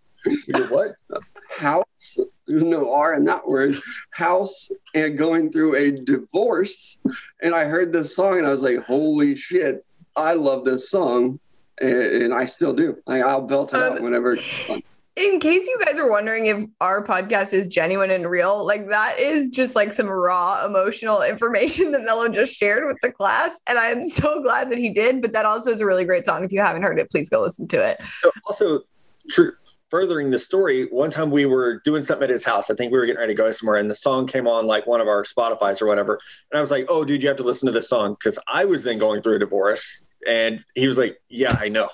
[0.69, 0.93] what
[1.51, 2.19] house?
[2.47, 3.77] There's no R in that word.
[4.11, 7.01] House and going through a divorce,
[7.43, 9.85] and I heard this song, and I was like, "Holy shit!
[10.17, 11.39] I love this song."
[11.81, 12.97] and, and I still do.
[13.07, 14.37] I, will belt it um, out whenever.
[15.15, 19.19] In case you guys are wondering if our podcast is genuine and real, like that
[19.19, 23.61] is just like some raw emotional information that Mello just shared with the class.
[23.67, 25.21] And I'm so glad that he did.
[25.21, 26.45] But that also is a really great song.
[26.45, 28.01] If you haven't heard it, please go listen to it.
[28.47, 28.81] Also,
[29.31, 29.53] true
[29.93, 32.71] furthering the story, one time we were doing something at his house.
[32.71, 34.87] I think we were getting ready to go somewhere, and the song came on like
[34.87, 36.19] one of our Spotify's or whatever.
[36.51, 38.65] And I was like, "Oh, dude, you have to listen to this song," because I
[38.65, 41.91] was then going through a divorce, and he was like, "Yeah, I know."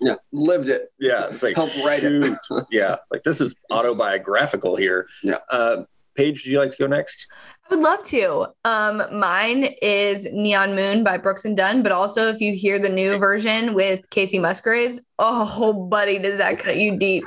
[0.00, 0.92] Yeah, lived it.
[0.98, 2.24] Yeah, it's like Help write shoot.
[2.24, 2.64] it.
[2.72, 5.06] yeah, like this is autobiographical here.
[5.22, 5.38] Yeah.
[5.50, 7.26] Uh, Paige, would you like to go next?
[7.70, 8.46] I would love to.
[8.64, 12.88] Um, mine is Neon Moon by Brooks and Dunn, but also if you hear the
[12.88, 17.24] new version with Kacey Musgraves, oh, buddy, does that cut you deep?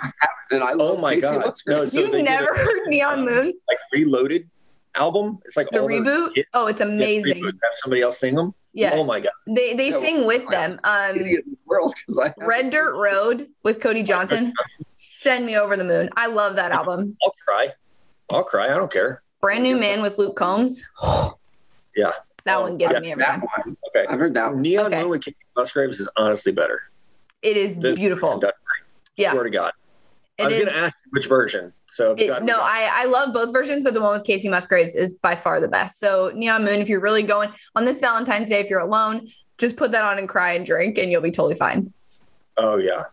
[0.52, 1.46] And I Oh my Kacey god!
[1.46, 1.64] Musgraves.
[1.68, 3.54] No, so You've never a- heard Neon Moon?
[3.68, 4.48] like reloaded
[4.96, 5.40] album.
[5.46, 6.30] It's like The all their reboot?
[6.36, 7.36] hit- Oh, it's amazing.
[7.42, 7.54] reboot.
[7.64, 8.54] Have somebody else sing them.
[8.74, 8.92] Yeah.
[8.94, 9.32] Oh my god.
[9.48, 10.80] They they Yeah, sing with them.
[10.84, 14.54] Um the world because I Red Dirt Road with Cody Johnson.
[14.96, 16.10] Send me over the moon.
[16.18, 17.16] I love that album.
[17.24, 17.70] I'll cry.
[18.30, 18.66] I'll cry.
[18.66, 19.22] I don't care.
[19.46, 20.84] Brand new man with Luke Combs.
[21.96, 22.12] Yeah.
[22.46, 23.42] That Um, one gets yeah, me every that time.
[23.42, 23.78] one.
[23.88, 24.06] Okay.
[24.10, 24.62] I've heard that one.
[24.64, 25.02] Neon Okay.
[25.02, 26.82] Moon with Kacey Musgraves is honestly better.
[27.44, 28.28] It is than beautiful.
[28.28, 28.52] Brooks and Dunn.
[29.16, 29.32] Yeah.
[29.32, 29.72] Swear to God.
[30.40, 30.64] I It was is.
[30.64, 31.72] going to ask which version.
[31.86, 34.50] So It- God, no, got- I, I love both versions, but the one with Kacey
[34.50, 35.98] Musgraves is by far the best.
[36.00, 39.28] So Neon Moon, if you're really going on this Valentine's Day, if you're alone,
[39.58, 41.94] just put that on and cry and drink, and you'll be totally fine.
[42.58, 43.04] Oh yeah.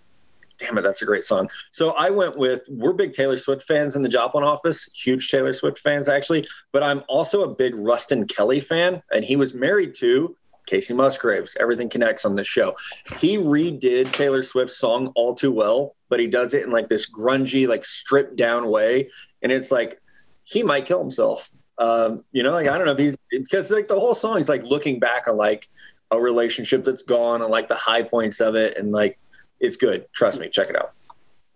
[0.63, 1.49] Damn it, that's a great song.
[1.73, 5.53] So I went with we're big Taylor Swift fans in the Joplin office, huge Taylor
[5.53, 9.95] Swift fans actually, but I'm also a big Ruston Kelly fan, and he was married
[9.97, 10.37] to
[10.71, 11.57] Kacey Musgraves.
[11.59, 12.77] Everything connects on this show.
[13.19, 17.11] He redid Taylor Swift's song All Too Well, but he does it in like this
[17.11, 19.11] grungy, like stripped down way,
[19.43, 20.01] and it's like
[20.45, 21.51] he might kill himself.
[21.79, 24.49] Um, you know, like I don't know if he's because like the whole song, he's
[24.49, 25.69] like looking back on like
[26.13, 29.19] a relationship that's gone and like the high points of it, and like
[29.63, 30.07] it's good.
[30.15, 30.93] Trust me, check it out.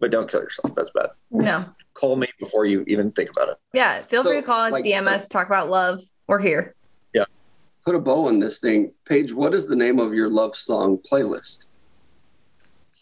[0.00, 0.74] But don't kill yourself.
[0.74, 1.10] That's bad.
[1.30, 1.64] No.
[1.94, 3.56] Call me before you even think about it.
[3.72, 4.04] Yeah.
[4.04, 6.00] Feel So, free to call us, like, DM us, talk about love.
[6.26, 6.74] We're here.
[7.14, 7.24] Yeah.
[7.84, 8.92] Put a bow on this thing.
[9.06, 11.68] Paige, what is the name of your love song playlist?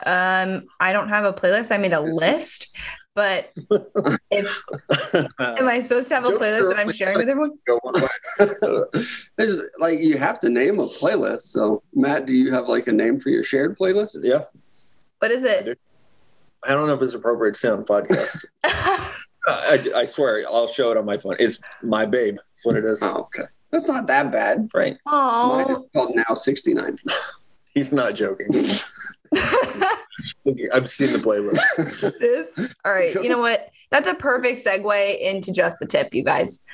[0.06, 1.72] Um, I don't have a playlist.
[1.72, 2.76] I made a list,
[3.14, 3.52] but
[4.30, 4.62] if
[5.38, 7.58] am I supposed to have a Joke playlist that I'm sharing with everyone?
[7.66, 8.08] Go one way.
[9.36, 11.42] There's like you have to name a playlist.
[11.42, 14.18] So Matt, do you have like a name for your shared playlist?
[14.22, 14.44] yeah.
[15.24, 15.78] What is it?
[16.64, 18.44] I don't know if it's appropriate to say on the podcast.
[19.48, 21.36] I, I swear, I'll show it on my phone.
[21.38, 22.36] It's my babe.
[22.36, 23.02] That's what it is.
[23.02, 23.44] Oh, okay.
[23.70, 24.68] That's not that bad.
[24.74, 24.98] Right.
[25.06, 26.98] Mine is Oh, called Now 69.
[27.74, 28.48] He's not joking.
[29.34, 32.18] I've seen the playlist.
[32.18, 32.74] this.
[32.84, 33.14] All right.
[33.14, 33.70] You know what?
[33.90, 36.66] That's a perfect segue into just the tip, you guys.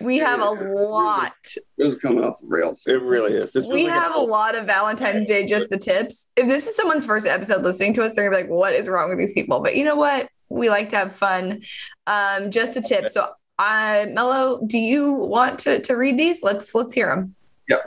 [0.00, 1.32] We have a lot.
[1.78, 2.82] It was coming off the rails.
[2.86, 3.52] It really is.
[3.52, 6.30] This We feels like have a lot of Valentine's Day just the tips.
[6.36, 8.88] If this is someone's first episode listening to us, they're gonna be like, "What is
[8.88, 10.28] wrong with these people?" But you know what?
[10.48, 11.62] We like to have fun.
[12.06, 13.14] Um, just the tips.
[13.14, 16.42] So, uh, Mello, do you want to to read these?
[16.42, 17.34] Let's let's hear them.
[17.68, 17.82] Yeah.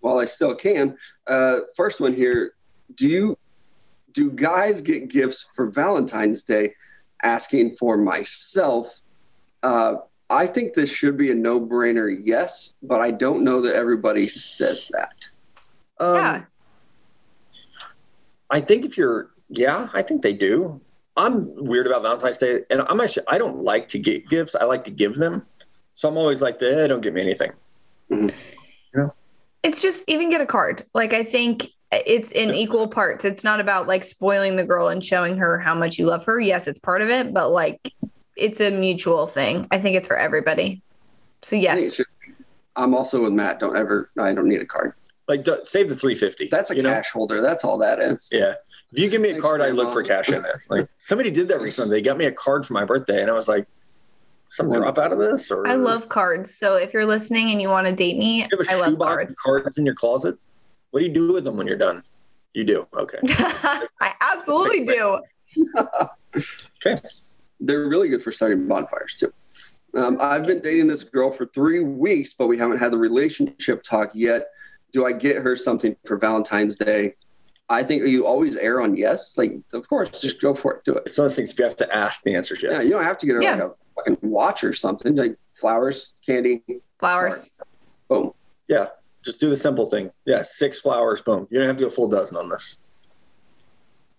[0.00, 0.96] While I still can,
[1.26, 2.54] uh, first one here.
[2.94, 3.38] Do you
[4.12, 6.74] do guys get gifts for Valentine's Day?
[7.22, 9.00] Asking for myself.
[9.62, 9.96] Uh,
[10.30, 12.14] I think this should be a no-brainer.
[12.20, 15.14] Yes, but I don't know that everybody says that.
[15.98, 16.42] Um, Yeah.
[18.50, 20.80] I think if you're, yeah, I think they do.
[21.16, 24.54] I'm weird about Valentine's Day, and I'm actually I don't like to get gifts.
[24.54, 25.44] I like to give them.
[25.94, 27.52] So I'm always like, eh, don't give me anything.
[29.64, 30.86] It's just even get a card.
[30.94, 33.24] Like I think it's in equal parts.
[33.24, 36.38] It's not about like spoiling the girl and showing her how much you love her.
[36.38, 37.92] Yes, it's part of it, but like
[38.38, 39.66] it's a mutual thing.
[39.70, 40.82] I think it's for everybody.
[41.42, 42.00] So I think it yes.
[42.76, 43.58] I'm also with Matt.
[43.60, 44.10] Don't ever.
[44.18, 44.94] I don't need a card.
[45.26, 46.48] Like, save the 350.
[46.48, 46.90] That's a you know?
[46.90, 47.42] cash holder.
[47.42, 48.28] That's all that is.
[48.32, 48.54] Yeah.
[48.92, 49.82] If you give me a Thanks, card, I Grandma.
[49.82, 50.58] look for cash in there.
[50.70, 51.96] Like somebody did that recently.
[51.96, 53.66] They got me a card for my birthday, and I was like,
[54.50, 56.54] some drop out of this, or I love cards.
[56.54, 58.98] So if you're listening and you want to date me, You have a I love
[58.98, 59.36] cards.
[59.36, 60.38] cards in your closet.
[60.90, 62.02] What do you do with them when you're done?
[62.54, 62.86] You do.
[62.96, 63.18] Okay.
[64.00, 65.20] I absolutely do.
[66.84, 67.00] Okay.
[67.60, 69.32] They're really good for starting bonfires too.
[69.94, 73.82] Um, I've been dating this girl for three weeks, but we haven't had the relationship
[73.82, 74.48] talk yet.
[74.92, 77.14] Do I get her something for Valentine's Day?
[77.70, 79.36] I think you always err on yes.
[79.36, 80.84] Like, of course, just go for it.
[80.84, 81.02] Do it.
[81.06, 82.72] It's one of those things you have to ask, the answer is yes.
[82.76, 83.54] Yeah, you don't have to get her Yeah.
[83.54, 85.16] like a fucking watch or something.
[85.16, 86.62] Like flowers, candy,
[86.98, 87.60] Flowers.
[88.08, 88.32] boom.
[88.68, 88.86] Yeah.
[89.24, 90.10] Just do the simple thing.
[90.24, 90.42] Yeah.
[90.42, 91.46] Six flowers, boom.
[91.50, 92.78] You don't have to go full dozen on this.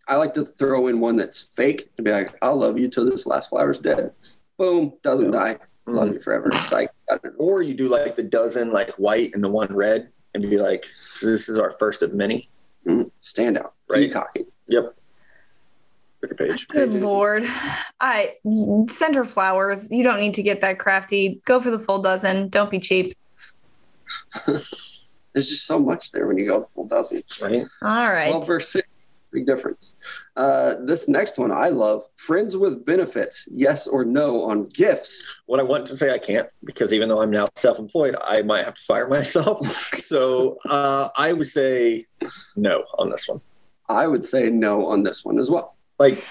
[0.09, 3.05] I like to throw in one that's fake and be like, I'll love you till
[3.05, 4.11] this last flower's dead.
[4.57, 5.57] Boom, doesn't die.
[5.85, 6.51] Love you forever.
[6.65, 6.89] Psych.
[7.07, 7.33] Got it.
[7.37, 10.83] Or you do like the dozen, like white and the one red, and be like,
[11.21, 12.49] this is our first of many.
[12.87, 13.11] Mhm.
[13.19, 13.73] Stand out.
[13.87, 14.07] Right.
[14.07, 14.45] Peacocking.
[14.67, 14.95] Yep.
[16.21, 16.67] Look at page.
[16.67, 17.43] Good lord.
[18.01, 18.35] I
[18.87, 19.89] send her flowers.
[19.91, 21.41] You don't need to get that crafty.
[21.45, 22.49] Go for the full dozen.
[22.49, 23.15] Don't be cheap.
[24.45, 27.21] There's just so much there when you go the full dozen.
[27.41, 27.65] Right.
[27.81, 28.31] All right.
[28.31, 28.87] 12 verse 6.
[29.31, 29.95] Big difference.
[30.35, 32.03] Uh, this next one I love.
[32.15, 35.31] Friends with benefits, yes or no on gifts.
[35.45, 38.65] What I want to say I can't because even though I'm now self-employed, I might
[38.65, 39.67] have to fire myself.
[40.01, 42.07] so uh, I would say
[42.55, 43.41] no on this one.
[43.87, 45.75] I would say no on this one as well.
[45.97, 46.23] Like,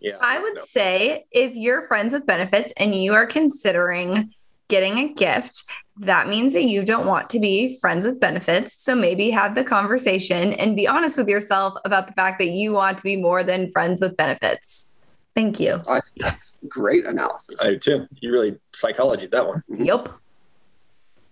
[0.00, 0.16] yeah.
[0.20, 0.62] I would no.
[0.62, 4.32] say if you're friends with benefits and you are considering
[4.68, 5.64] getting a gift,
[6.00, 8.80] that means that you don't want to be friends with benefits.
[8.80, 12.72] So maybe have the conversation and be honest with yourself about the fact that you
[12.72, 14.94] want to be more than friends with benefits.
[15.34, 15.82] Thank you.
[15.88, 17.60] I think that's great analysis.
[17.62, 18.08] I do too.
[18.20, 19.62] You really psychology that one.
[19.70, 19.84] Mm-hmm.
[19.84, 20.08] Yep.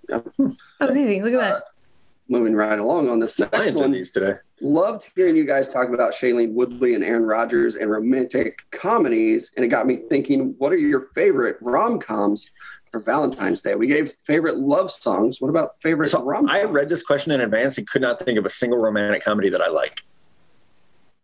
[0.09, 0.27] Yep.
[0.79, 1.21] That was easy.
[1.23, 1.53] Look at that.
[1.55, 1.61] Uh,
[2.29, 3.93] Moving right along on this I next enjoyed one.
[3.93, 4.35] these today.
[4.61, 9.53] Loved hearing you guys talk about Shailene Woodley and Aaron Rodgers and romantic comedies.
[9.57, 12.51] And it got me thinking, what are your favorite rom coms
[12.97, 13.75] for Valentine's Day?
[13.75, 15.41] We gave favorite love songs.
[15.41, 18.39] What about favorite So rom I read this question in advance and could not think
[18.39, 20.03] of a single romantic comedy that I like.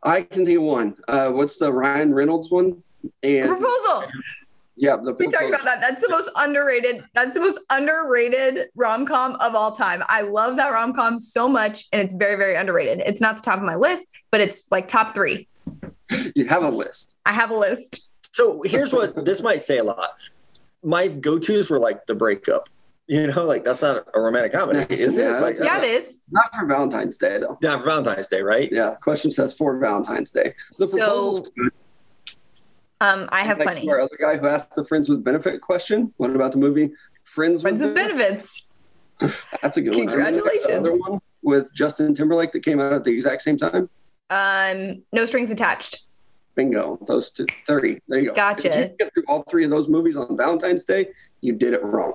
[0.02, 0.96] I can think of one.
[1.08, 2.82] Uh, what's the Ryan Reynolds one?
[3.22, 4.04] And Proposal.
[4.76, 5.80] yeah, the We talked about that.
[5.80, 7.02] That's the most underrated.
[7.14, 10.02] That's the most underrated rom com of all time.
[10.08, 13.02] I love that rom com so much, and it's very, very underrated.
[13.06, 15.48] It's not the top of my list, but it's like top three.
[16.34, 17.16] You have a list.
[17.24, 18.10] I have a list.
[18.32, 20.10] So here's what this might say a lot.
[20.82, 22.68] My go-tos were like the breakup.
[23.08, 25.40] You know, like that's not a romantic comedy, is Yeah, it?
[25.42, 26.22] Like, like Yeah, it is.
[26.30, 27.58] Not for Valentine's Day though.
[27.60, 28.70] not for Valentine's Day, right?
[28.72, 30.54] Yeah, question says for Valentine's Day.
[30.78, 31.72] The So- proposal's good.
[33.00, 33.90] Um, I have Like plenty.
[33.90, 36.14] Our other guy who asked the friends with benefit question.
[36.18, 36.92] What about the movie
[37.24, 38.70] Friends, Friends with with benefits.
[39.62, 40.08] That's a good one.
[40.08, 40.78] I really like the Congratulations.
[40.78, 43.90] other one with Justin Timberlake that came out at the exact same time.
[44.30, 46.04] Um, no strings attached.
[46.54, 46.98] Bingo.
[47.06, 48.00] Those two, 30.
[48.08, 48.34] There you go.
[48.34, 48.68] Gotcha.
[48.68, 51.08] If you get through all three of those movies on Valentine's Day,
[51.40, 52.14] you did it wrong.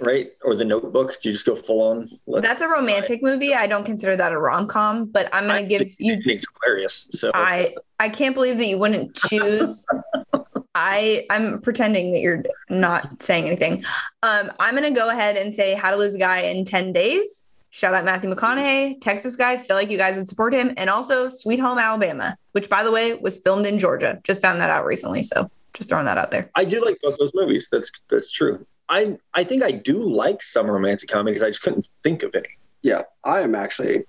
[0.00, 0.28] Right?
[0.44, 1.20] Or the Notebook?
[1.20, 2.08] Do you just go full on?
[2.40, 3.52] That's a romantic movie.
[3.52, 6.20] I don't consider that a rom com, but I'm gonna give you.
[6.24, 7.08] It's hilarious.
[7.10, 9.84] So I I can't believe that you wouldn't choose.
[10.76, 13.84] I I'm pretending that you're not saying anything.
[14.22, 17.47] Um, I'm gonna go ahead and say How to Lose a Guy in Ten Days.
[17.78, 19.56] Shout out Matthew McConaughey, Texas guy.
[19.56, 22.90] Feel like you guys would support him, and also Sweet Home Alabama, which by the
[22.90, 24.18] way was filmed in Georgia.
[24.24, 26.50] Just found that out recently, so just throwing that out there.
[26.56, 27.68] I do like both those movies.
[27.70, 28.66] That's that's true.
[28.88, 31.40] I I think I do like some romantic comedies.
[31.40, 32.48] I just couldn't think of any.
[32.82, 34.06] Yeah, I am actually,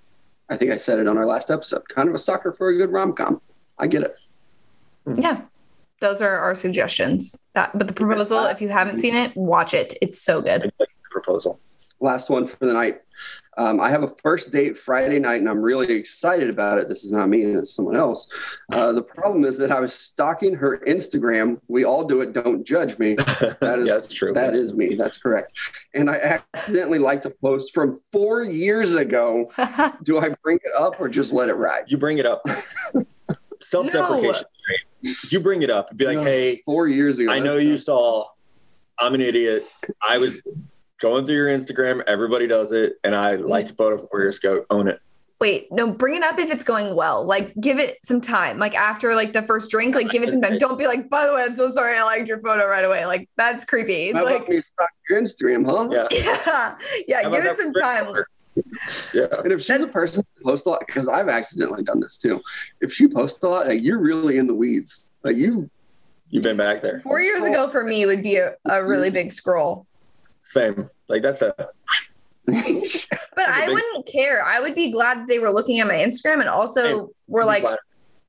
[0.48, 2.76] I think I said it on our last episode, kind of a sucker for a
[2.76, 3.40] good rom com.
[3.78, 4.16] I get it.
[5.06, 5.20] Hmm.
[5.20, 5.42] Yeah,
[6.00, 7.38] those are our suggestions.
[7.54, 9.94] That, but the proposal, if you haven't seen it, watch it.
[10.02, 10.62] It's so good.
[10.64, 11.60] I like the proposal.
[12.00, 13.02] Last one for the night.
[13.56, 16.88] Um, I have a first date Friday night, and I'm really excited about it.
[16.88, 18.28] This is not me, it's someone else.
[18.72, 21.60] Uh, the problem is that I was stalking her Instagram.
[21.68, 22.32] We all do it.
[22.32, 23.16] Don't judge me.
[23.60, 24.32] That is yeah, that's true.
[24.32, 24.94] That is me.
[24.94, 25.52] That's correct.
[25.94, 29.50] And I accidentally liked a post from four years ago.
[30.02, 31.84] Do I bring it up or just let it ride?
[31.88, 32.42] you bring it up.
[33.60, 34.44] Self-deprecation.
[35.30, 35.94] You bring it up.
[35.96, 36.22] Be like, No.
[36.24, 37.30] hey, Four years ago.
[37.30, 38.24] I know That's you saw.
[38.98, 39.64] I'm an idiot.
[40.06, 40.42] I was
[41.00, 42.02] going through your Instagram.
[42.06, 43.46] Everybody does it, and I mm-hmm.
[43.46, 44.64] liked a photo four years ago.
[44.70, 45.00] Own it.
[45.40, 47.24] Wait, no, bring it up if it's going well.
[47.24, 48.58] Like, give it some time.
[48.58, 50.58] Like after like the first drink, like give it some time.
[50.58, 53.06] Don't be like, by the way, I'm so sorry, I liked your photo right away.
[53.06, 54.12] Like that's creepy.
[54.12, 55.88] How Like, about me stalk your Instagram, huh?
[55.90, 56.08] Yeah.
[57.08, 58.04] yeah, yeah, give it some time.
[58.06, 58.22] photo?
[59.14, 59.40] Yeah.
[59.42, 62.42] And if she's a person that posts a lot, because I've accidentally done this too.
[62.82, 65.10] If she posts a lot, like you're really in the weeds.
[65.24, 65.70] Like you,
[66.30, 67.00] You've been back there.
[67.00, 67.50] Four years oh.
[67.50, 69.14] ago for me would be a, a really mm-hmm.
[69.14, 69.86] big scroll.
[70.50, 70.90] Same.
[71.08, 71.54] Like that's a
[72.46, 74.44] But That's a I big- wouldn't care.
[74.44, 77.06] I would be glad they were looking at my Instagram and also Same.
[77.28, 77.78] were like, flatter.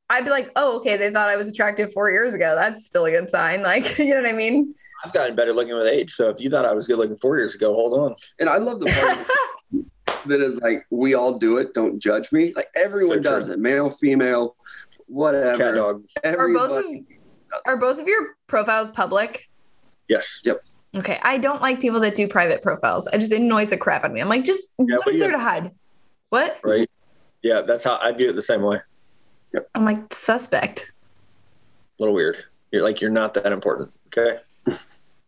[0.09, 2.53] I'd be like, oh, okay, they thought I was attractive four years ago.
[2.55, 3.61] That's still a good sign.
[3.71, 4.75] Like, you know what I mean?
[5.03, 6.11] I've gotten better looking with age.
[6.13, 8.15] So if you thought I was good looking four years ago, hold on.
[8.39, 9.87] and I love the part
[10.27, 11.73] that is like we all do it.
[11.73, 12.53] Don't judge me.
[12.55, 13.57] Like everyone So does it.
[13.57, 14.55] Male, female,
[15.07, 15.57] whatever.
[15.57, 16.03] Cat dog.
[16.23, 16.85] Are both of
[17.65, 19.49] are both of your profiles public?
[20.07, 20.43] Yes.
[20.95, 23.07] Okay, I don't like people that do private profiles.
[23.07, 24.19] I just it annoys the crap out of me.
[24.21, 25.37] I'm like, just Yeah, what but there yeah.
[25.37, 25.71] to hide?
[26.29, 26.59] What?
[26.63, 26.89] Right.
[27.41, 27.61] Yeah.
[27.61, 28.79] That's how I view it the same way.
[29.53, 29.69] Yep.
[29.75, 30.91] I'm like suspect.
[31.99, 32.43] A little weird.
[32.71, 33.91] You're like you're not that important.
[34.15, 34.39] Okay.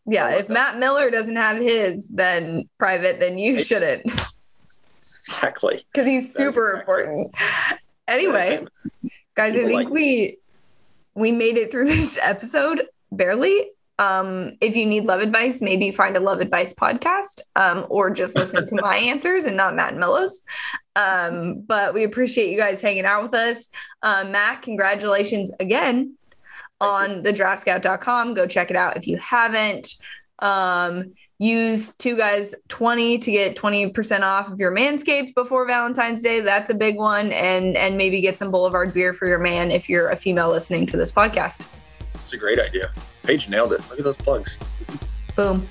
[0.05, 0.53] Yeah, if that.
[0.53, 3.65] Matt Miller doesn't have his, then private, then you Right.
[3.65, 4.11] shouldn't
[4.97, 5.85] Exactly.
[5.91, 7.35] because he's super exactly- important.
[8.09, 8.65] Anyway,
[9.35, 10.39] guys, I think like- we
[11.15, 12.83] we made it through this episode
[13.13, 13.71] barely.
[13.99, 18.35] Um, if you need love advice, maybe find a love advice podcast, um, or just
[18.35, 20.43] listen to my answers and not Matt and Milla's.
[20.95, 23.69] Um, but we appreciate you guys hanging out with us.
[24.01, 26.15] Um, Matt, congratulations again
[26.81, 28.33] on the draftscout.com.
[28.33, 29.93] Go check it out if you haven't.
[30.39, 36.39] Um, use two guys 20 to get 20% off of your manscaped before valentine's day
[36.39, 39.89] that's a big one and and maybe get some boulevard beer for your man if
[39.89, 41.67] you're a female listening to this podcast
[42.15, 42.91] It's a great idea.
[43.23, 43.81] Paige nailed it.
[43.89, 44.59] Look at those plugs.
[45.35, 45.67] boom